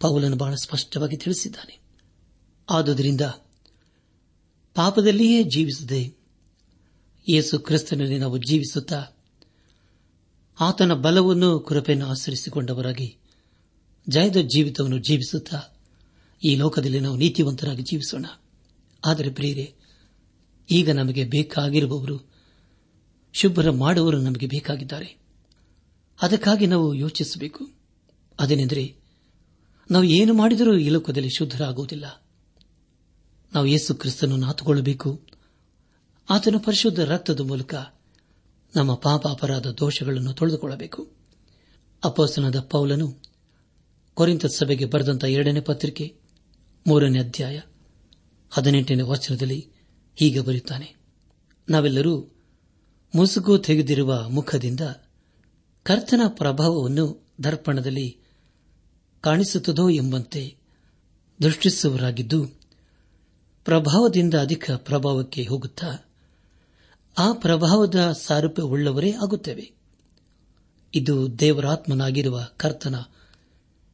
ಪೌಲನು 0.00 0.36
ಬಹಳ 0.36 0.54
ಸ್ಪಷ್ಟವಾಗಿ 0.54 1.16
ತಿಳಿಸಿದ್ದಾನೆ. 1.16 1.80
ಆದುದರಿಂದ 2.70 3.20
ಪಾಪದಲ್ಲಿಯೇ 4.74 5.42
ಜೀವಿಸದೆ. 5.42 6.20
ಯೇಸು 7.28 7.58
ಕ್ರಿಸ್ತನಲ್ಲಿ 7.58 8.18
ನಾವು 8.18 8.38
ಜೀವಿಸುತ್ತಾ 8.38 9.04
ಆತನ 10.60 10.92
ಬಲವನ್ನು 10.92 11.60
ಕೃಪೆಯನ್ನು 11.60 12.06
ಆಚರಿಸಿಕೊಂಡವರಾಗಿ 12.06 13.16
ಜಯದ 14.08 14.36
ಜೀವಿತವನ್ನು 14.36 14.98
ಜೀವಿಸುತ್ತಾ 14.98 15.62
ಈ 16.44 16.54
ಲೋಕದಲ್ಲಿ 16.54 17.00
ನಾವು 17.00 17.16
ನೀತಿವಂತರಾಗಿ 17.16 17.82
ಜೀವಿಸೋಣ. 17.82 18.26
ಆದರೆ 19.06 19.30
ಪ್ರಿಯರೇ, 19.30 19.74
ಈಗ 20.70 20.90
ನಮಗೆ 20.90 21.24
ಬೇಕಾಗಿರುವವರು, 21.24 22.30
ಶುಭ್ರ 23.32 23.70
ಮಾಡುವವರು 23.70 24.18
ನಮಗೆ 24.18 24.46
ಬೇಕಾಗಿದ್ದಾರೆ. 24.46 25.18
ಅದಕ್ಕಾಗಿ 26.22 26.66
ನಾವು 26.66 26.94
ಯೋಚಿಸಬೇಕು. 26.94 27.68
ಅದೇನೆಂದರೆ 28.40 28.99
ನಾವು 29.90 30.04
ಏನು 30.04 30.34
ಮಾಡಿದರೂ 30.34 30.76
ಈ 30.76 30.88
ಲೋಕದಲ್ಲಿ 30.88 31.30
ಶುದ್ಧರಾಗುವುದಿಲ್ಲ. 31.30 32.24
ನಾವು 33.54 33.66
ಯೇಸು 33.66 33.94
ಕ್ರಿಸ್ತನನ್ನು 33.94 34.46
ನಾತುಕೊಳ್ಳಬೇಕು. 34.46 35.22
ಆತನ 36.30 36.54
ಪರಿಶುದ್ಧ 36.64 37.00
ರಕ್ತದ 37.00 37.40
ಮೂಲಕ 37.40 37.74
ನಮ್ಮ 38.76 38.94
ಪಾಪ 38.94 39.28
ಅಪರಾಧ 39.28 39.66
ದೋಷಗಳನ್ನು 39.66 40.32
ತೊಳೆದುಕೊಳ್ಳಬೇಕು. 40.32 41.12
ಅಪೋಸನದ 42.04 42.60
ಪೌಲನು 42.60 43.18
ಕೊರಿಂತ 44.14 44.46
ಸಭೆಗೆ 44.46 44.84
ಬರೆದಂತಹ 44.84 45.26
ಎರಡನೇ 45.26 45.60
ಪತ್ರಿಕೆ, 45.60 46.16
ಮೂರನೇ 46.86 47.18
ಅಧ್ಯಾಯ, 47.18 47.60
ಹದಿನೆಂಟನೇ 48.50 49.02
ವಚನದಲ್ಲಿ 49.02 49.68
ಹೀಗೆ 50.16 50.40
ಬರೆಯುತ್ತಾನೆ. 50.40 50.94
ನಾವೆಲ್ಲರೂ 51.68 52.20
ಮುಸುಗು 53.14 53.58
ತೆಗೆದಿರುವ 53.58 54.28
ಮುಖದಿಂದ 54.28 54.80
ಕರ್ತನ 55.82 56.20
ಪ್ರಭಾವವನ್ನು 56.28 57.26
ದರ್ಪಣದಲ್ಲಿ 57.44 58.19
ಕಾಣಿಸುತ್ತದೋ 59.20 59.88
ಎಂಬಂತೆ 59.88 60.56
ದೃಷ್ಟಿಸುವರಾಗಿದ್ದು 61.42 62.46
ಪ್ರಭಾವದಿಂದ 63.64 64.34
ಅಧಿಕ 64.34 64.70
ಪ್ರಭಾವಕ್ಕೆ 64.70 65.44
ಹೋಗುತ್ತಾ 65.44 66.10
ಆ 67.18 67.32
ಪ್ರಭಾವದ 67.32 68.12
ಸಾರೂಪ್ಯವುಳ್ಳವರೇ 68.12 69.12
ಆಗುತ್ತೇವೆ. 69.12 69.72
ಇದು 70.94 71.38
ದೇವರಾತ್ಮನಾಗಿರುವ 71.38 72.48
ಕರ್ತನ 72.56 72.94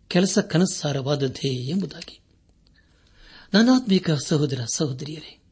ಕೆಲಸ 0.08 0.38
ಕನಸ್ಸಾರವಾದದ್ದೇ 0.38 1.68
ಎಂಬುದಾಗಿ. 1.70 2.20
ನನಾತ್ಮಿಕ 3.54 4.10
ಸಹೋದರ 4.10 4.60
ಸಹೋದರಿಯರೇ, 4.74 5.42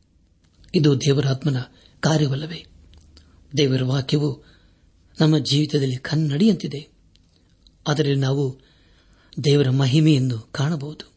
ಇದು 0.75 1.00
ದೇವರಾತ್ಮನ 1.00 1.61
ಕಾರ್ಯವಲ್ಲವೇ? 2.00 2.66
ದೇವರ 3.57 3.83
ವಾಕ್ಯವು 3.83 4.45
ನಮ್ಮ 5.21 5.38
ಜೀವಿತದಲ್ಲಿ 5.38 5.97
ಕನ್ನಡಿಯಂತಿದೆ. 5.97 6.88
ಅದರಲ್ಲಿ 7.87 8.21
ನಾವು 8.21 8.63
ದೇವರ 9.45 9.71
ಮಹಿಮೆಯನ್ನು 9.71 10.38
ಕಾಣಬಹುದು. 10.38 11.12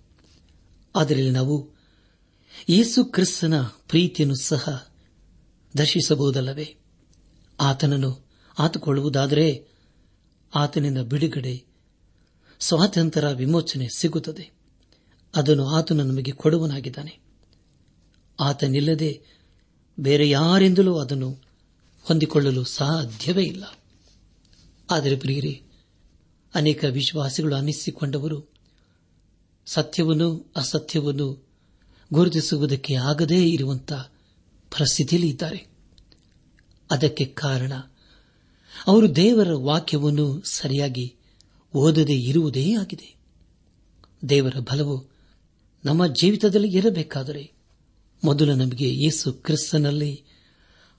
ಅದರಲ್ಲಿ 0.96 1.30
ನಾವು 1.30 1.70
ಯೇಸು 2.70 3.06
ಕ್ರಿಸ್ತನ 3.06 3.62
ಪ್ರೀತಿಯನ್ನು 3.62 4.36
ಸಹ 4.36 4.92
ದರ್ಶಿಸಬಹುದಲ್ಲವೇ? 5.78 6.76
ಆತನನ್ನು 7.60 8.28
ಆತುಕೊಳ್ಳುವುದಾದರೆ 8.60 9.68
ಆತನಿಂದ 10.56 10.98
ಬಿಡುಗಡೆ 10.98 11.66
ಸ್ವಾತಂತ್ರ್ಯ 12.60 13.34
ವಿಮೋಚನೆ 13.34 13.88
ಸಿಗುತ್ತದೆ. 13.98 14.52
ಅದನ್ನು 15.36 15.68
ಆತನು 15.68 16.04
ನಮಗೆ 16.04 16.32
ಕೊಡುವನಾಗಿದ್ದಾನೆ. 16.32 17.20
ಆತನಿಲ್ಲದೆ 18.40 19.22
ಬೇರೆ 20.00 20.30
ಯಾರಿಂದಲೂ 20.30 20.98
ಅದನ್ನು 20.98 21.44
ಹೊಂದಿಕೊಳ್ಳಲು 22.04 22.64
ಸಾಧ್ಯವೇ 22.64 23.44
ಇಲ್ಲ. 23.44 23.80
ಆದರೆ 24.92 25.18
ಪ್ರಿಯರೇ 25.18 25.64
ಅನೇಕ 26.58 26.86
ವಿಶ್ವಾಸಿಗಳು 26.90 27.56
ಅನ್ನಿಸಿಕೊಂಡವರು 27.56 28.54
ಸತ್ಯವನ್ನು, 29.66 30.54
ಅಸತ್ಯವನ್ನು 30.56 31.48
ಗುರುತಿಸುವುದಕ್ಕೆ 32.14 32.96
ಆಗದೇ 32.96 33.50
ಇರುವಂತಹ 33.50 34.12
ಪರಿಸ್ಥಿತಿಯಲ್ಲಿ 34.72 35.30
ಇದ್ದಾರೆ. 35.30 35.68
ಅದಕ್ಕೆ 36.92 37.26
ಕಾರಣ, 37.26 37.72
ಅವರು 38.88 39.16
ದೇವರ 39.16 39.48
ವಾಕ್ಯವನ್ನು 39.54 40.42
ಸರಿಯಾಗಿ 40.42 41.16
ಓದದೇ 41.76 42.14
ಇರುವುದೇ 42.14 42.76
ಆಗಿದೆ. 42.76 43.16
ದೇವರ 44.30 44.54
ಬಲವು 44.60 45.06
ನಮ್ಮ 45.86 46.08
ಜೀವಿತದಲ್ಲಿ 46.08 46.78
ಇರಬೇಕಾದರೆ 46.78 47.52
ಮೊದಲು 48.24 48.56
ನಮಗೆ 48.56 48.94
ಯೇಸು 48.94 49.34
ಕ್ರಿಸ್ತನಲ್ಲಿ 49.34 50.24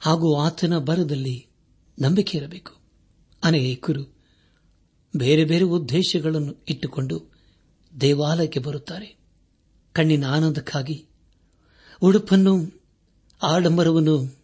ಹಾಗೂ 0.01 0.37
ಆತನ 0.37 0.79
ಬರದಲ್ಲಿ 0.79 1.47
ನಂಬಿಕೆ 2.03 2.39
ಇರಬೇಕು. 2.39 2.75
ಅನೇಕರು 3.45 4.18
ಬೇರೆ 5.17 5.45
ಬೇರೆ 5.45 5.65
ಉದ್ದೇಶಗಳನ್ನು 5.65 6.65
ಇಟ್ಟುಕೊಂಡು 6.69 7.33
ದೇವಾಲಯಕ್ಕೆ 8.01 8.61
ಬರುತ್ತಾರೆ. 8.61 9.17
ಕಣ್ಣಿನ 9.93 10.25
ಆನಂದಕ್ಕಾಗಿ 10.25 11.07
ಉಡುಪನ್ನು, 12.03 12.83
ಆಡಂಬರವನ್ನು 13.43 14.39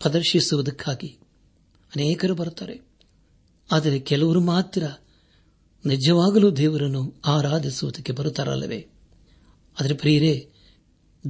ಪ್ರದರ್ಶಿಸುವುದಕ್ಕಾಗಿ 0.00 1.18
ಅನೇಕರು 1.96 2.34
ಬರುತ್ತಾರೆ. 2.34 2.80
ಆದರೆ 3.72 3.98
ಕೆಲವರು 3.98 4.40
ಮಾತ್ರ 4.40 4.82
ನಿಜವಾಗಲೂ 5.86 6.50
ದೇವರನ್ನು 6.50 7.14
ಆರಾಧಿಸುವುದಕ್ಕೆ 7.24 8.12
ಬರುತ್ತಾರಲ್ಲವೇ? 8.12 8.88
ಆದರೆ 9.80 9.94
ಪ್ರಿಯರೇ, 9.94 10.48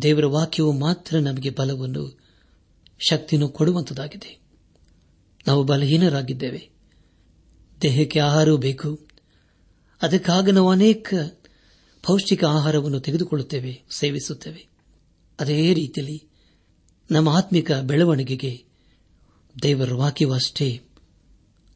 ದೇವರ 0.02 0.26
ವಾಕ್ಯವು 0.26 0.73
ಮಾತ್ರ 0.73 1.19
ನಮಗೆ 1.19 1.50
ಬಲವನ್ನು, 1.50 2.19
ಶಕ್ತಿಯನ್ನು 3.11 3.49
ಕೊಡುವಂತದಾಗಿದೆ. 3.49 4.40
ನಾವು 5.47 5.64
ಬಲಹೀನರಾಗಿದ್ದೇವೆ. 5.64 6.71
ದೇಹಕ್ಕೆ 7.82 8.20
ಆಹಾರವೂ 8.20 8.56
ಬೇಕು. 8.56 9.00
ಅದಕ್ಕಾಗಿ 10.02 10.52
ನಾವು 10.52 10.71
ಅನೇಕ 10.71 11.14
ಪೌಷ್ಟಿಕ 12.02 12.45
ಆಹಾರವನ್ನು 12.45 13.00
ತೆಗೆದುಕೊಳ್ಳುತ್ತೇವೆ, 13.00 13.82
ಸೇವಿಸುತ್ತೇವೆ. 13.90 14.66
ಅದೇ 15.40 15.75
ರೀತಿಯಲ್ಲಿ 15.75 16.28
ನಮ್ಮ 17.10 17.28
ಆತ್ಮಿಕ 17.28 17.73
ಬೆಳವಣಿಗೆಗೆ 17.73 18.64
ದೇವರ 19.62 19.95
ವಾಕ್ಯವು 19.95 20.32
ಅಷ್ಟೇ 20.32 20.80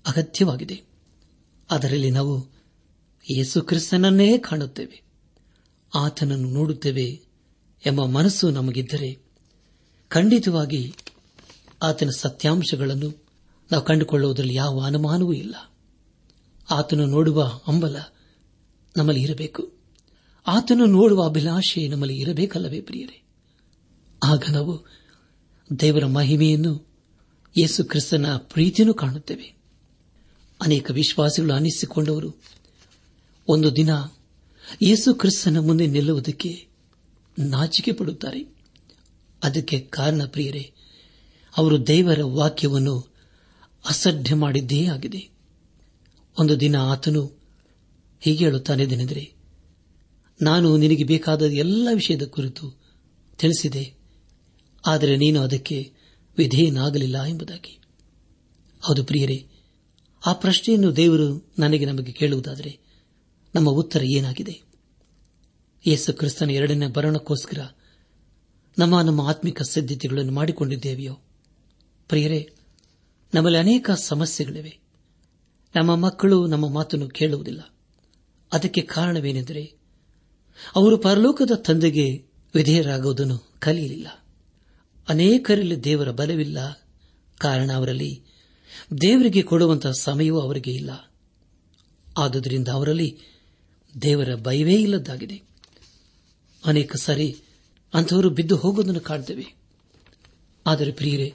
ಅಗತ್ಯವಾಗಿದೆ. 0.07 0.83
ಅದರಲ್ಲಿ 1.71 2.11
ನಾವು 2.11 2.47
ಯೇಸು 3.31 3.63
ಕ್ರಿಸ್ತನನ್ನೇ 3.63 4.39
ಕಾಣುತ್ತೇವೆ. 4.39 5.03
ಆತನನ್ನು 5.95 6.49
ನೋಡುತ್ತೇವೆ 6.49 7.21
ಎಂಬ 7.87 8.05
ಮನಸ್ಸು 8.05 8.51
ನಮಗಿದ್ದರೆ 8.51 9.19
ಖಂಡಿತವಾಗಿ 10.09 10.95
ಆತನ 11.83 12.09
ಸತ್ಯಾಂಶಗಳನ್ನು 12.19 13.27
ನಾವು 13.73 13.85
ಕಂಡುಕೊಳ್ಳುವುದರಲ್ಲಿ 13.85 14.55
ಯಾವ 14.55 14.83
ಅನುಮಾನವೂ 14.87 15.33
ಇಲ್ಲ. 15.33 15.76
ಆತನು 16.71 17.07
ನೋಡುವ 17.07 17.61
ಅಂಬಲ 17.67 17.97
ನಮ್ಮಲ್ಲಿ 18.97 19.23
ಇರಬೇಕು. 19.23 19.73
ಆತನು 20.47 20.87
ನೋಡುವ 20.87 21.25
ಅಭಿಲಾಷೆ 21.25 21.89
ನಮ್ಮಲ್ಲಿ 21.89 22.17
ಇರಬೇಕಲ್ಲವೇ 22.17 22.81
ಪ್ರಿಯರೇ? 22.81 23.23
ಆಗ 24.25 24.45
ನಾವು 24.51 24.87
ದೇವರ 25.81 26.07
ಮಹಿಮೆಯನ್ನು 26.07 26.87
ಯೇಸು 27.59 27.85
ಕ್ರಿಸ್ತನ 27.85 28.27
ಪ್ರೀತಿಯನ್ನು 28.37 28.95
ಕಾಣುತ್ತೇವೆ. 28.95 29.57
ಅನೇಕ 30.63 30.91
ವಿಶ್ವಾಸಿಗಳು 30.91 31.55
ಅನಿಸಿಕೊಂಡವರು 31.55 32.35
ಒಂದು 33.49 33.77
ದಿನ 33.77 33.91
ಯೇಸು 34.83 35.15
ಕ್ರಿಸ್ತನ 35.15 35.57
ಮುಂದೆ 35.59 35.87
ನಿಲ್ಲುವುದಕ್ಕೆ 35.87 36.67
ನಾಚಿಕೆ 37.39 37.93
ಪಡುತ್ತಾರೆ. 37.93 38.57
ಅದಕ್ಕೆ 39.45 39.81
ಕಾರಣ 39.81 40.23
ಪ್ರಿಯರೇ, 40.27 40.73
ಅವರು 41.57 41.87
ದೇವರ 41.87 42.19
ವಾಕ್ಯವನ್ನು 42.23 43.15
ಅಸಡ್ಡೆ 43.89 44.35
ಮಾಡಿದ್ದೇ 44.35 44.87
ಆಗಿದೆ 44.87 45.36
ಒಂದು 46.39 46.61
ದಿನ 46.61 46.77
ಆತನು 46.77 47.23
ಹೀಗೆ 48.23 48.45
ಹೇಳುತ್ತಾನೆಂದರೆ 48.45 49.37
ನಾನು 50.43 50.77
ನಿನಗೆ 50.77 51.05
ಬೇಕಾದ 51.05 51.43
ಎಲ್ಲ 51.43 51.89
ವಿಷಯದ 51.95 52.23
ಕುರಿತು 52.23 52.65
ತಿಳಿಸಿದೆ, 53.39 53.85
ಆದರೆ 54.87 55.17
ನೀನು 55.17 55.41
ಅದಕ್ಕೆ 55.41 55.93
ವಿಧೇಯನಾಗಲಿಲ್ಲ 56.39 57.23
ಎಂಬುದಾಗಿ. 57.23 57.75
ಹೌದು 58.83 59.05
ಪ್ರಿಯರೇ, 59.05 59.39
ಆ 60.27 60.33
ಪ್ರಶ್ನೆಯನ್ನು 60.33 60.97
ದೇವರು 60.97 61.53
ನನಗೆ 61.59 61.85
ನಮಗೆ 61.85 62.13
ಕೇಳುವುದಾದರೆ 62.13 62.73
ನಮ್ಮ 63.55 63.71
ಉತ್ತರ 63.71 64.03
ಏನಾಗಿದೆ? 64.05 64.57
ಯೇಸು 65.85 66.13
ಕ್ರಿಸ್ತನ 66.13 66.51
ಎರಡನೇ 66.51 66.87
ಬರಣಕ್ಕೋಸ್ಕರ 66.87 67.61
ನಮ್ಮ 68.79 69.01
ನಮ್ಮ 69.01 69.21
ಆತ್ಮಿಕ 69.21 69.63
ಸಿದ್ಧತೆಗಳನ್ನು 69.63 70.33
ಮಾಡಿಕೊಂಡಿದ್ದೇವೆಯೋ? 70.33 71.15
ಪ್ರಿಯರೇ, 72.11 72.41
ನಮ್ಮಲ್ಲಿ 73.35 73.59
ಅನೇಕ 73.59 73.91
ಸಮಸ್ಯೆಗಳಿವೆ. 73.91 74.86
ನಮ್ಮ 75.75 75.95
ಮಕ್ಕಳು 75.95 76.47
ನಮ್ಮ 76.47 76.69
ಮಾತನ್ನು 76.69 77.09
ಕೇಳುವುದಿಲ್ಲ. 77.09 77.75
ಅದಕ್ಕೆ 78.53 78.81
ಕಾರಣವೇನೆಂದರೆ, 78.81 79.73
ಅವರು 80.77 80.99
ಪರಲೋಕದ 80.99 81.51
ತಂದೆಗೆ 81.55 82.27
ವಿಧೇಯರಾಗುವುದನ್ನು 82.55 83.39
ಕಲಿಯಲಿಲ್ಲ. 83.59 84.25
ಅನೇಕರಲ್ಲಿ 85.09 85.85
ದೇವರ 85.85 86.11
ಬಲವಿಲ್ಲ. 86.11 86.87
ಕಾರಣ 87.39 87.73
ಅವರಲ್ಲಿ 87.73 88.23
ದೇವರಿಗೆ 89.01 89.43
ಕೊಡುವಂತಹ 89.43 89.91
ಸಮಯವೂ 89.91 90.41
ಅವರಿಗೆ 90.41 90.71
ಇಲ್ಲ. 90.71 91.13
ಆದುದರಿಂದ 92.19 92.69
ಅವರಲ್ಲಿ 92.69 93.19
ದೇವರ 94.03 94.35
ಭಯವೇ 94.35 94.75
ಇಲ್ಲದ್ದಾಗಿದೆ. 94.75 95.43
ಅನೇಕ 96.65 96.97
ಸಾರಿ 96.97 97.37
ಅಂಥವರು 97.95 98.31
ಬಿದ್ದು 98.31 98.57
ಹೋಗುವುದನ್ನು 98.57 99.01
ಕಾಣ್ತೇವೆ. 99.01 99.55
ಆದರೆ 100.67 100.93
ಪ್ರಿಯರೇ, 100.93 101.35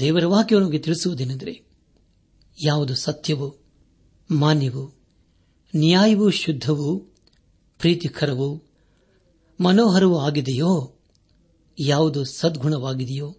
ದೇವರ 0.00 0.26
ವಾಕ್ಯವನ್ನು 0.26 0.70
ತಿಳಿಸುವುದೇನೆಂದರೆ 0.70 1.71
ಯಾವುದು 2.64 2.94
ಸತ್ಯವು, 2.94 3.58
ಮಾನ್ಯವೋ, 4.30 4.92
ನ್ಯಾಯವೂ, 5.76 6.30
ಶುದ್ಧವೂ, 6.30 6.98
ಪ್ರೀತಿಕರವೂ, 7.78 8.62
ಮನೋಹರವೂ 9.60 10.18
ಆಗಿದೆಯೋ, 10.18 10.94
ಯಾವುದು 11.78 12.24
ಸದ್ಗುಣವಾಗಿದೆಯೋ, 12.24 13.36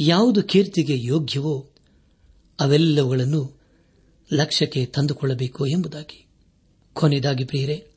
ಯಾವುದು 0.00 0.42
ಕೀರ್ತಿಗೆ 0.42 1.04
ಯೋಗ್ಯವೋ, 1.06 1.70
ಅವೆಲ್ಲವುಗಳನ್ನು 2.60 3.60
ಲಕ್ಷ್ಯಕ್ಕೆ 4.32 4.86
ತಂದುಕೊಳ್ಳಬೇಕು 4.86 5.66
ಎಂಬುದಾಗಿ. 5.66 6.26
ಕೊನೆಯದಾಗಿ 6.92 7.44
ಪ್ರಿಯರೇ 7.44 7.90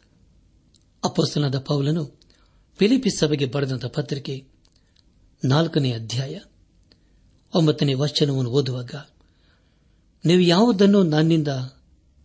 ಅಪೋಸ್ತನದ 1.04 1.60
ಪೌಲನು 1.60 2.06
ಫಿಲಿಪಿ 2.78 3.10
ಸಭೆಗೆ 3.10 3.46
ಬರೆದಂತಹ 3.46 3.88
ಪತ್ರಿಕೆ 3.88 4.48
ನಾಲ್ಕನೇ 5.46 5.92
ಅಧ್ಯಾಯ 5.92 6.40
ಒಂಬತ್ತನೇ 7.54 7.94
ವಚನವನ್ನು 7.94 8.50
ಓದುವಾಗ 8.50 8.92
ನೀವು 10.26 10.42
ಯಾವುದನ್ನು 10.42 11.04
ನನ್ನಿಂದ 11.04 11.48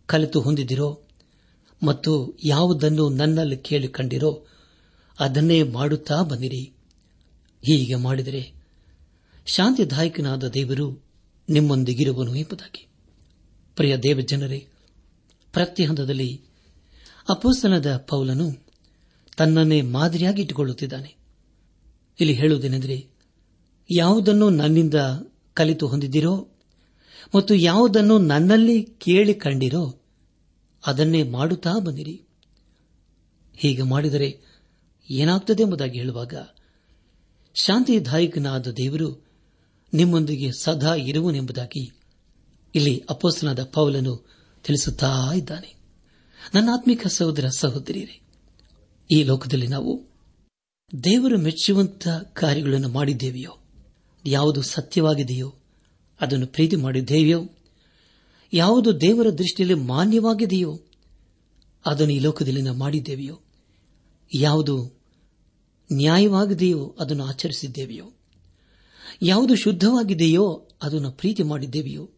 ಕಲಿತು 0.05 0.41
ಹೊಂದಿದಿರೋ 0.41 1.01
ಮತ್ತು 1.83 2.37
ಯಾವುದನ್ನು 2.43 3.09
ನನ್ನಲ್ಲಿ 3.09 3.57
ಕೇಳಿಕೊಂಡಿರೋ 3.57 4.45
ಅದನ್ನೇ 5.19 5.63
ಮಾಡುತ್ತಾ 5.63 6.23
ಬಂದಿರಿ 6.23 6.73
ಹೀಗೆ 7.61 7.95
ಮಾಡಿದರೆ 7.95 8.53
ಶಾಂತಿದಾಯಕನಾದ 9.45 10.47
ದೇವರು 10.47 11.03
ನಿಮ್ಮೊಂದಿಗಿರುವನು 11.49 12.35
ಎಂಬುದಾಗಿ. 12.35 12.87
ಪ್ರಿಯ 13.75 13.97
ದೇವಜನರೇ, 13.97 14.67
ಪ್ರತಿ 15.53 15.85
ಹಂತದಲ್ಲಿ 15.85 16.41
ಅಪೋಸ್ತನದ 17.29 17.97
ಪೌಲನು 17.97 18.51
ತನ್ನನ್ನೇ 19.37 19.81
ಮಾದರಿಯಾಗಿ 19.81 20.41
ಇಟ್ಟುಕೊಳ್ಳುತ್ತಿದ್ದಾನೆ. 20.41 21.15
ಇಲ್ಲಿ 22.19 22.33
ಹೇಳುವುದೇನೆಂದರೆ, 22.33 23.07
ಯಾವುದನ್ನು 23.91 24.49
ನನ್ನಿಂದ 24.49 24.95
ಕಲಿತು 25.53 25.87
ಹೊಂದಿದಿರೋ 25.87 26.50
ಮತ್ತು 27.35 27.55
ಯಾವುದನ್ನು 27.55 28.17
ನನ್ನಲ್ಲಿ 28.17 28.83
ಕೇಳಿ 28.83 29.33
ಕಂಡಿರೋ 29.33 29.99
ಅದನ್ನೇ 30.85 31.23
ಮಾಡುತ್ತಾ 31.23 31.73
ಬಂದಿರಿ. 31.79 32.21
ಹೀಗೆ 33.55 33.81
ಮಾಡಿದರೆ 33.81 34.39
ಏನಾಗ್ತದೆ 35.09 35.63
ಎಂಬುದಾಗಿ 35.63 35.99
ಹೇಳುವಾಗ, 35.99 36.33
ಶಾಂತಿದಾಯಕನಾದ 37.55 38.67
ದೇವರು 38.67 39.25
ನಿಮ್ಮೊಂದಿಗೆ 39.93 40.51
ಸದಾ 40.51 40.95
ಇರುವನೆಂಬುದಾಗಿ 40.95 41.91
ಇಲ್ಲಿ 42.75 43.03
ಅಪೋಸ್ತನಾದ 43.09 43.63
ಪೌಲನು 43.63 44.25
ತಿಳಿಸುತ್ತಾ 44.63 45.31
ಇದ್ದಾನೆ. 45.35 45.75
ನನ್ನ 46.55 46.69
ಆತ್ಮಿಕ 46.73 47.07
ಸಹೋದರ 47.07 47.47
ಸಹೋದರಿಯರೇ, 47.57 48.21
ಈ 49.11 49.23
ಲೋಕದಲ್ಲಿ 49.23 49.67
ನಾವು 49.67 50.03
ದೇವರು 51.03 51.37
ಮೆಚ್ಚುವಂತಹ 51.37 52.19
ಕಾರ್ಯಗಳನ್ನು 52.19 52.89
ಮಾಡಿದ್ದೇವೆಯೋ, 52.89 53.57
ಯಾವುದು 54.25 54.61
ಸತ್ಯವಾಗಿದೆಯೋ 54.61 55.55
ಅದನ್ನು 56.21 56.47
ಪ್ರೀತಿ 56.47 56.75
ಮಾಡಿದ್ದೇವೆಯೋ? 56.75 57.49
ಯಾವುದು 58.53 59.01
ದೇವರ 59.01 59.29
ದೃಷ್ಟಿಯಲ್ಲಿ 59.29 59.73
ಮಾನ್ಯವಾಗಿದೆಯೋ? 59.73 60.79
ಅದನ್ನು 61.85 62.13
ಈ 62.13 62.19
ಲೋಕದಲ್ಲಿ 62.19 62.61
ನಾವು 62.61 62.77
ಮಾಡಿದ್ದೇವೆಯೋ? 62.77 63.41
ಯಾವುದು 64.33 65.01
ನ್ಯಾಯವಾಗಿದೆಯೋ 65.93 66.95
ಅದನ್ನು 66.99 67.25
ಆಚರಿಸಿದ್ದೇವೆಯೋ? 67.25 68.11
ಯಾವುದು 69.21 69.55
ಶುದ್ಧವಾಗಿದೆಯೋ 69.55 70.67
ಅದನ್ನು 70.81 71.11
ಪ್ರೀತಿ 71.11 71.43
ಮಾಡಿದ್ದೇವೆಯೋ? 71.43 72.09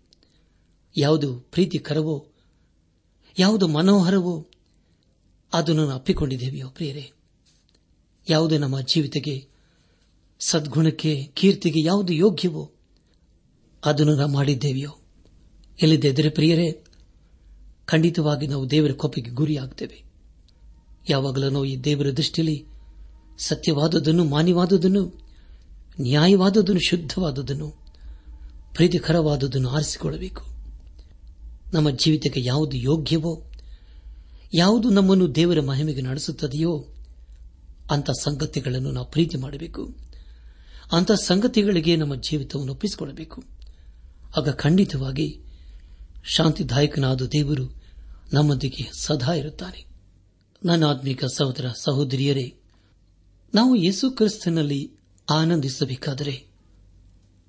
ಯಾವುದು 0.98 1.36
ಪ್ರೀತಿಕರವೋ? 1.36 2.28
ಯಾವುದು 3.40 3.68
ಮನೋಹರವೋ? 3.68 4.48
ಅದನ್ನು 5.54 5.90
ಅಪ್ಪಿಕೊಂಡಿದ್ದೇವೆಯೋ 5.90 6.70
ಪ್ರಿಯರೇ? 6.70 7.12
ಯಾವುದು 8.30 8.58
ನಮ್ಮ 8.58 8.82
ಜೀವಿತಕ್ಕೆ, 8.82 9.48
ಸದ್ಗುಣಕ್ಕೆ, 10.40 11.24
ಕೀರ್ತಿಗೆ 11.24 11.82
ಯಾವುದು 11.84 12.14
ಯೋಗ್ಯವೋ? 12.14 12.73
ಅದನ್ನು 13.86 14.16
ನಾವು 14.16 14.32
ಮಾಡಿದ್ದೇವೆಯೋ? 14.32 14.90
ಎಲ್ಲಿದ್ದರೆ 15.82 16.30
ಪ್ರಿಯರೇ, 16.30 16.84
ಖಂಡಿತವಾಗಿ 17.86 18.48
ನಾವು 18.48 18.72
ದೇವರ 18.72 18.92
ಕೋಪಕ್ಕೆ 18.92 19.32
ಗುರಿಯಾಗುತ್ತೇವೆ 19.32 20.04
ಯಾವಾಗಲೂ 21.10 21.50
ನಾವು 21.50 21.66
ಈ 21.66 21.78
ದೇವರ 21.78 22.12
ದೃಷ್ಟಿಯಲ್ಲಿ 22.12 22.66
ಸತ್ಯವಾದದನ್ನು 23.40 24.26
ಮಾನ್ಯವಾದದನ್ನು 24.26 25.22
ನ್ಯಾಯವಾದದನ್ನು 26.02 26.90
ಶುದ್ಧವಾದದನ್ನು 26.90 27.70
ಪ್ರೀತಿಕರವಾದದನ್ನು 28.76 29.70
ಆರಿಸಿಕೊಳ್ಳಬೇಕು. 29.70 30.46
ನಮ್ಮ 31.74 31.90
ಜೀವಿತಕ್ಕೆ 31.90 32.42
ಯಾವುದು 32.44 32.78
ಯೋಗ್ಯವೋ, 32.78 33.44
ಯಾವುದು 34.54 34.90
ನಮ್ಮನ್ನು 34.90 35.36
ದೇವರ 35.36 35.62
ಮಹಿಮೆಗೆ 35.62 36.02
ನಡೆಸುತ್ತದೆಯೋ 36.02 36.86
ಅಂತ 37.92 38.12
ಸಂಗತಿಗಳನ್ನು 38.12 38.92
ನಾವು 38.92 39.12
ಪ್ರೀತಿ 39.12 39.38
ಮಾಡಬೇಕು. 39.38 39.96
ಅಂತ 40.92 41.12
ಸಂಗತಿಗಳಿಗೆ 41.12 41.96
ನಮ್ಮ 41.96 42.16
ಜೀವಿತವನ್ನು 42.16 42.72
ಒಪ್ಪಿಸಿಕೊಳ್ಳಬೇಕು. 42.72 43.44
ಆಗ 44.38 44.50
ಖಂಡಿತವಾಗಿ 44.50 45.40
ಶಾಂತಿದಾಯಕನಾದ 46.24 47.22
ದೇವರು 47.22 47.84
ನಮ್ಮೊಂದಿಗೆ 48.34 48.92
ಸದಾ 49.00 49.34
ಇರುತ್ತಾನೆ. 49.34 49.86
ನನ್ನ 50.66 50.86
ಆತ್ಮಿಕ 50.86 51.26
ಸಹೋದರ 51.26 51.66
ಸಹೋದರಿಯರೇ, 51.82 52.56
ನಾವು 53.56 53.76
ಯೇಸು 53.76 54.12
ಕ್ರಿಸ್ತನಲ್ಲಿ 54.12 54.92
ಆನಂದಿಸಬೇಕಾದರೆ 55.30 56.48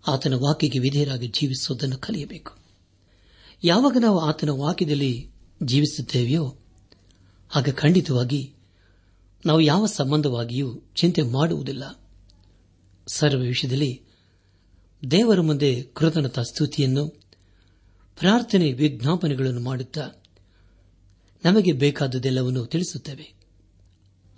ಆತನ 0.06 0.34
ವಾಕ್ಯಕ್ಕೆ 0.34 0.78
ವಿಧೇಯರಾಗಿ 0.78 1.26
ಜೀವಿಸುವುದನ್ನು 1.26 1.96
ಕಲಿಯಬೇಕು. 1.96 2.52
ಯಾವಾಗ 3.64 3.96
ನಾವು 4.00 4.18
ಆತನ 4.18 4.48
ವಾಕ್ಯದಲ್ಲಿ 4.48 5.30
ಜೀವಿಸುತ್ತೇವೆಯೋ, 5.62 6.56
ಆಗ 7.54 7.68
ಖಂಡಿತವಾಗಿ 7.70 8.54
ನಾವು 9.46 9.60
ಯಾವ 9.60 9.86
ಸಂಬಂಧವಾಗಿಯೂ 9.86 10.80
ಚಿಂತೆ 10.94 11.22
ಮಾಡುವುದಿಲ್ಲ. 11.22 12.00
ಸರ್ವ 13.06 13.40
ವಿಷಯದಲ್ಲಿ 13.40 14.02
ದೇವರ 15.10 15.40
ಮುಂದೆ 15.40 15.82
ಕೃತಜ್ಞತಾ 15.82 16.42
ಸ್ತುತಿಯನ್ನು, 16.42 17.08
ಪ್ರಾರ್ಥನೆ 18.18 18.72
ವಿಜ್ಞಾಪನೆಗಳನ್ನು 18.72 19.60
ಮಾಡುತ್ತಾ 19.60 20.08
ನಮಗೆ 21.44 21.72
ಬೇಕಾದುದೆಲ್ಲವನ್ನು 21.72 22.66
ತಿಳಿಸುತ್ತೇವೆ. 22.66 23.34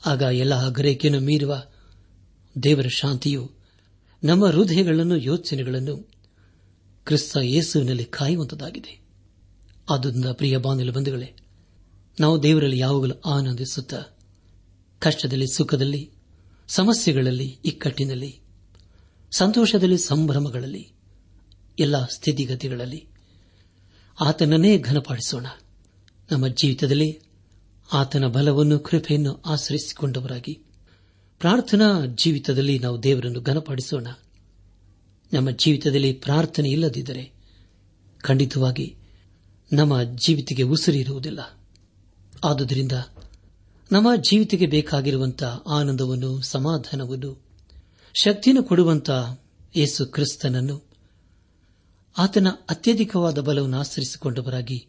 ಆಗ 0.07 0.21
ಎಲ್ಲ 0.21 0.69
ಗ್ರಹಿಕೆಯನ್ನು 0.69 1.21
ಮೀರುವ 1.21 1.63
ದೇವರ 2.63 2.87
ಶಾಂತಿಯು 2.89 3.51
ನಮ್ಮ 4.25 4.47
ಹೃದಯಗಳನ್ನು, 4.47 5.17
ಯೋಚನೆಗಳನ್ನು 5.17 5.97
ಕ್ರಿಸ್ತ 7.05 7.37
ಯೇಸುವಿನಲ್ಲಿ 7.37 8.05
ಕಾಯುವಂತದಾಗಿದೆ. 8.05 9.07
ಆದ್ದರಿಂದ 9.91 10.27
ಪ್ರಿಯ 10.27 10.57
ಬಾಂಧವ 10.57 10.93
ಬಂಧುಗಳೇ, 10.93 11.37
ನಾವು 12.21 12.43
ದೇವರಲ್ಲಿ 12.43 12.79
ಯಾವಾಗಲೂ 12.79 13.21
ಆನಂದಿಸುತ್ತಾ, 13.21 14.03
ಕಷ್ಟದಲ್ಲಿ, 14.99 15.47
ಸುಖದಲ್ಲಿ, 15.57 16.11
ಸಮಸ್ಯೆಗಳಲ್ಲಿ, 16.69 17.59
ಇಕ್ಕಟ್ಟಿನಲ್ಲಿ 17.65 18.46
ಸಂತೋಷದಲ್ಲಿ 19.33 19.99
ಸಂಭ್ರಮಗಳಲ್ಲಿ, 19.99 20.91
ಎಲ್ಲ 21.79 22.05
ಸ್ಥಿತಿಗತಿಗಳಲ್ಲಿ, 22.05 23.07
ಆತನನ್ನೇ 24.21 24.79
ಘನಪಾಡಿಸೋಣ 24.79 25.47
ನಮ್ಮ 26.31 26.47
ಜೀವಿತದಲ್ಲಿ 26.47 27.21
ಆತನ 27.93 28.27
ಬಲವನ್ನು, 28.27 28.79
ಕೃಪೆಯನ್ನು 28.79 29.43
ಆಶ್ರಯಿಸಿಕೊಂಡವರಾಗಿ, 29.47 30.55
ಪ್ರಾರ್ಥನಾ 31.39 32.07
ಜೀವಿತದಲ್ಲಿ 32.07 32.79
ನಾವು 32.79 33.03
ದೇವರನ್ನು 33.03 33.41
ಘನಪಡಿಸೋಣ 33.41 34.07
ನಮ್ಮ 35.33 35.51
ಜೀವಿತದಲ್ಲಿ 35.51 36.13
ಪ್ರಾರ್ಥನೆ 36.13 36.69
ಇಲ್ಲದಿದ್ದರೆ 36.69 37.33
ಖಂಡಿತವಾಗಿ 38.21 38.97
ನಮ್ಮ 39.73 40.03
ಜೀವಿತಕ್ಕೆ 40.03 40.63
ಉಸಿರಿರುವುದಿಲ್ಲ 40.63 41.41
ಆದುದರಿಂದ 42.45 42.93
ನಮ್ಮ 43.93 44.15
ಜೀವಿತಕ್ಕೆ 44.15 44.67
ಬೇಕಾಗಿರುವಂತಹ 44.67 45.63
ಆನಂದವನ್ನು, 45.67 46.43
ಸಮಾಧಾನವನ್ನು 46.43 47.46
ಶಕ್ತಿಯನ್ನು 48.23 48.63
ಕೊಡುವಂತ 48.63 49.11
ಯೇಸು 49.77 50.07
ಕ್ರಿಸ್ತನನ್ನು 50.07 50.83
ಆತನ 52.19 52.47
ಅತ್ಯಧಿಕವಾದ 52.71 53.39
ಬಲವನ್ನು 53.39 53.79
ಆಚರಿಸಿಕೊಂಡವರಾಗಿ 53.79 54.87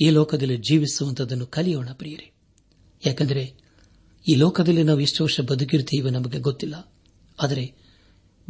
ಈ 0.00 0.10
ಲೋಕದಲ್ಲಿ 0.10 0.56
ಜೀವಿಸುವಂತದನ್ನು 0.56 1.46
ಕಲಿಯೋಣ 1.46 1.88
ಪ್ರಿಯರೇ. 1.92 2.30
ಯಾಕೆಂದರೆ 3.06 3.54
ಈ 4.28 4.34
ಲೋಕದಲ್ಲಿ 4.34 4.82
ನಾವು 4.82 5.00
ಎಷ್ಟು 5.00 5.24
ವರ್ಷ 5.24 5.40
ಬದುಕಿರುತ್ತೀವಿ 5.40 6.10
ನಮಗೆ 6.10 6.38
ಗೊತ್ತಿಲ್ಲ. 6.38 6.92
ಆದರೆ 7.42 7.74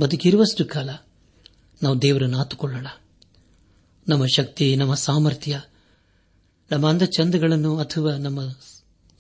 ಬದುಕಿರುವಷ್ಟು 0.01 0.65
ಕಾಲ 0.65 0.91
ನಾವು 1.83 2.03
ದೇವರನ್ನು 2.03 2.39
ಆತುಕೊಳ್ಳೋಣ. 2.39 2.87
ನಮ್ಮ 4.09 4.27
ಶಕ್ತಿ, 4.27 4.77
ನಮ್ಮ 4.77 4.95
ಸಾಮರ್ಥ್ಯ, 4.95 5.61
ನಮ್ಮ 6.71 6.91
ಅಂದ 6.91 7.03
ಚಂದಗಳನ್ನು 7.03 7.79
ಅಥವಾ 7.79 8.17
ನಮ್ಮ 8.17 8.41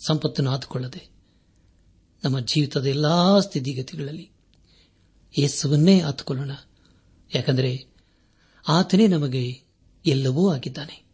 ಸಂಪತ್ತನ್ನು 0.07 0.51
ಆತುಕೊಳ್ಳದೆ 0.51 1.09
ನಮ್ಮ 2.25 2.41
ಜೀವಿತದ 2.41 2.87
ಎಲ್ಲಾ 2.87 3.41
ಸ್ಥಿತಿಗತಿಗಳಲ್ಲಿ 3.41 4.34
ಯೇಸುವನ್ನೇ 5.39 6.01
ಆತುಕೊಳ್ಳೋಣ. 6.01 6.51
ಯಾಕಂದರೆ 7.35 7.87
ಆತನೇ 8.69 9.07
ನಮಗೆ 9.07 9.61
ಎಲ್ಲವೂ 10.07 10.53
ಆಗಿದ್ದಾನೆ. 10.53 11.05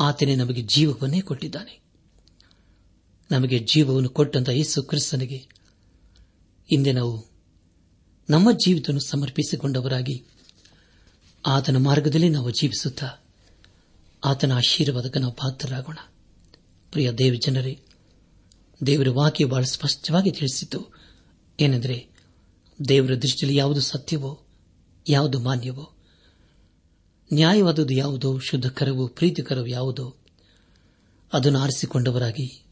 ಆತನೇ 0.00 0.34
ನಮಗೆ 0.34 0.62
ಜೀವವನ್ನೇ 0.62 1.20
ಕೊಟ್ಟಿದ್ದಾನೆ. 1.20 1.82
ನಮಗೆ 3.30 3.58
ಜೀವವನ್ನು 3.58 4.08
ಕೊಟ್ಟಂತ 4.08 4.48
ಯೇಸು 4.48 4.82
ಕ್ರಿಸ್ತನಿಗೆ 4.82 5.36
ಹಿಂದೆ 6.70 6.92
ನಾವು 6.92 7.26
ನಮ್ಮ 8.30 8.52
ಜೀವಿತವನ್ನು 8.52 9.00
ಸಮರ್ಪಿಸಿಕೊಂಡವರಾಗಿ 9.00 10.24
ಆತನ 11.46 11.76
ಮಾರ್ಗದಲ್ಲಿ 11.76 12.28
ನಾವು 12.28 12.50
ಜೀವಿಸುತ್ತಾ 12.50 13.10
ಆತನ 14.24 14.52
ಆಶೀರ್ವಾದಕ್ಕೆ 14.52 15.18
ನಾವು 15.18 15.32
ಪಾತ್ರರಾಗೋಣ. 15.32 15.96
ಪ್ರಿಯ 16.90 17.12
ದೇವ 17.12 17.34
ಜನರೇ 17.34 17.80
ದೇವರ 18.86 19.08
ವಾಕ್ಯ 19.08 19.44
ಬಹಳ 19.44 19.62
ಸ್ಪಷ್ಟವಾಗಿ 19.62 20.30
ತಿಳಿಸಿತು 20.30 20.86
ಏನೆಂದರೆ 21.60 22.13
ದೇವರ 22.88 23.14
ದೃಷ್ಟಿಯಲ್ಲಿ 23.14 23.58
ಯಾವುದು 23.58 23.80
ಸತ್ಯವೋ, 23.80 24.42
ಯಾವುದು 25.08 25.40
ಮಾನ್ಯವೋ, 25.40 25.92
ನ್ಯಾಯವಾದದ್ದು 27.32 27.94
ಯಾವುದೋ, 27.94 28.38
ಶುದ್ಧಕರವೋ, 28.38 29.08
ಪ್ರೀತಿಕರವೋ 29.08 29.66
ಯಾವುದೋ, 29.66 30.16
ಅದನ್ನು 31.32 31.58
ಆರಿಸಿಕೊಂಡವರಾಗಿ 31.58 32.64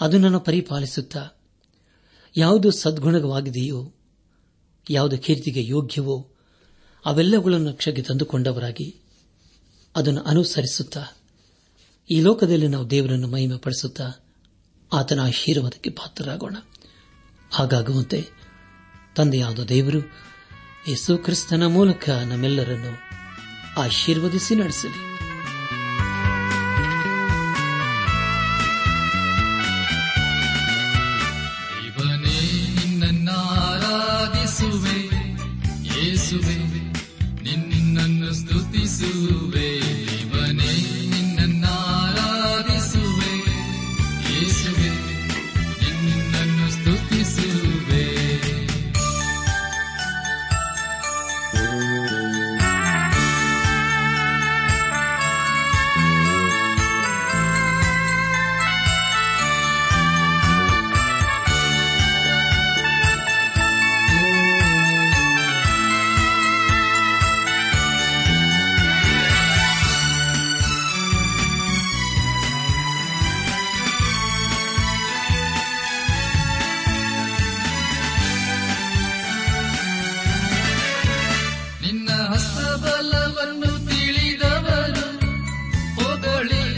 ಅದನ್ನು 0.00 0.40
ಪರಿಪಾಲಿಸುತ್ತಾ, 0.40 1.28
ಯಾವುದು 2.36 2.70
ಸದ್ಗುಣವಾಗಿದೆಯೋ 2.70 3.94
ಯಾವುದು 4.90 5.18
ಕೀರ್ತಿಗೆ 5.18 5.64
ಯೋಗ್ಯವೋ, 5.64 6.30
ಅವೆಲ್ಲವುಗಳನ್ನು 7.04 7.72
ಕ್ಷಗೆ 7.72 8.02
ತಂದುಕೊಂಡವರಾಗಿ, 8.02 9.00
ಅದನ್ನು 9.96 10.22
ಅನುಸರಿಸುತ್ತಾ, 10.22 11.04
ಈ 12.10 12.20
ಲೋಕದಲ್ಲಿ 12.20 12.68
ನಾವು 12.68 12.90
ದೇವರನ್ನು 12.90 13.28
ಮಹಿಮೆ 13.28 13.58
ಪಡಿಸುತ್ತಾ 13.58 14.10
ಆತನ 14.92 15.20
ಆಶೀರ್ವಾದಕ್ಕೆ 15.20 15.90
ಪಾತ್ರರಾಗೋಣ. 15.90 16.56
ಹಾಗಾಗುವಂತೆ 17.52 18.47
ತಂದೆಯಾದ 19.18 19.60
ದೇವರು 19.60 20.00
ಯೇಸು 20.88 21.18
ಕ್ರಿಸ್ತನ 21.18 21.66
ಮೂಲಕ 21.66 22.10
ನಮ್ಮೆಲ್ಲರನ್ನು 22.10 22.92
ಆಶೀರ್ವದಿಸಿ 23.80 24.54
ನಡೆಸಲಿ. 24.54 25.07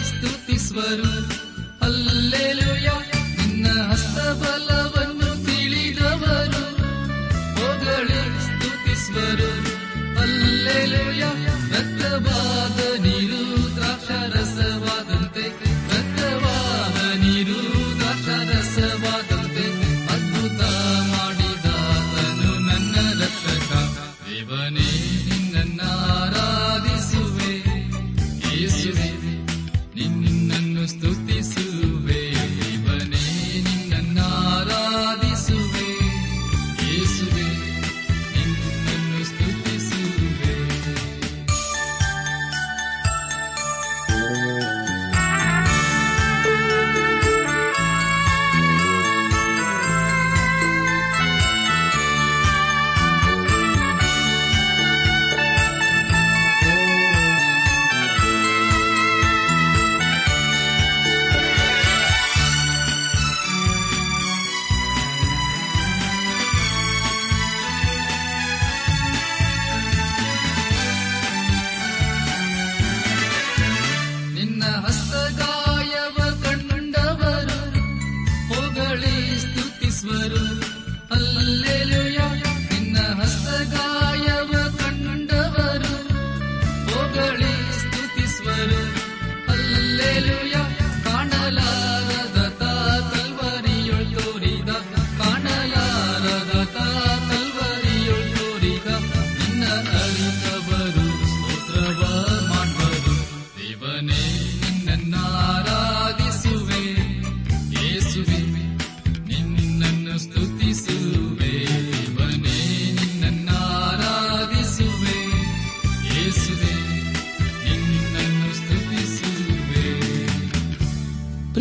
ಸ್ತುತಿಸುವರು 0.09 1.11
ಅಲ್ಲೇ 1.83 2.59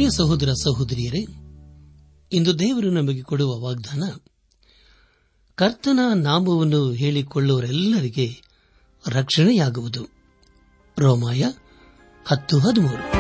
ಸಹೋದರ 0.10 0.52
ಸಹೋದರಿಯರೇ, 0.64 1.26
ಇಂದು 2.32 2.60
ದೇವರು 2.60 2.90
ನಮಗೆ 2.90 3.22
ಕೊಡುವ 3.22 3.60
ವಾಗ್ದಾನ, 3.60 4.04
ಕರ್ತನ 5.56 6.00
ನಾಮವನ್ನು 6.16 6.92
ಹೇಳಿಕೊಳ್ಳುವರೆಲ್ಲರಿಗೆ 6.92 8.42
ರಕ್ಷಣೆಯಾಗುವುದು. 9.08 10.08
ರೋಮಾಯ 11.00 11.44
ಹತ್ತು 12.26 12.60
ಹದಿಮೂರು. 12.60 13.20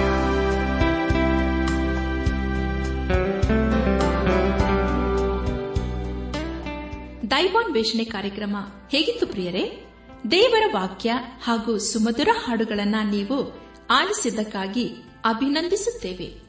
ದೈವಾನ್ವೇಷಣೆ 7.32 8.04
ಕಾರ್ಯಕ್ರಮ 8.04 8.56
ಹೇಗಿತ್ತು 8.89 9.28
ಪ್ರಿಯರೇ? 9.28 9.86
ದೇವರ 10.32 10.63
ವಾಕ್ಯ 10.73 11.13
ಹಾಗೂ 11.43 11.78
ಸುಮಧುರ 11.78 12.30
ಹಾಡುಗಳನ್ನು 12.45 13.10
ನೀವು 13.10 13.54
ಆಲಿಸಿದ್ದಕ್ಕಾಗಿ 13.89 14.88
ಅಭಿನಂದಿಸುತ್ತೇವೆ. 15.25 16.48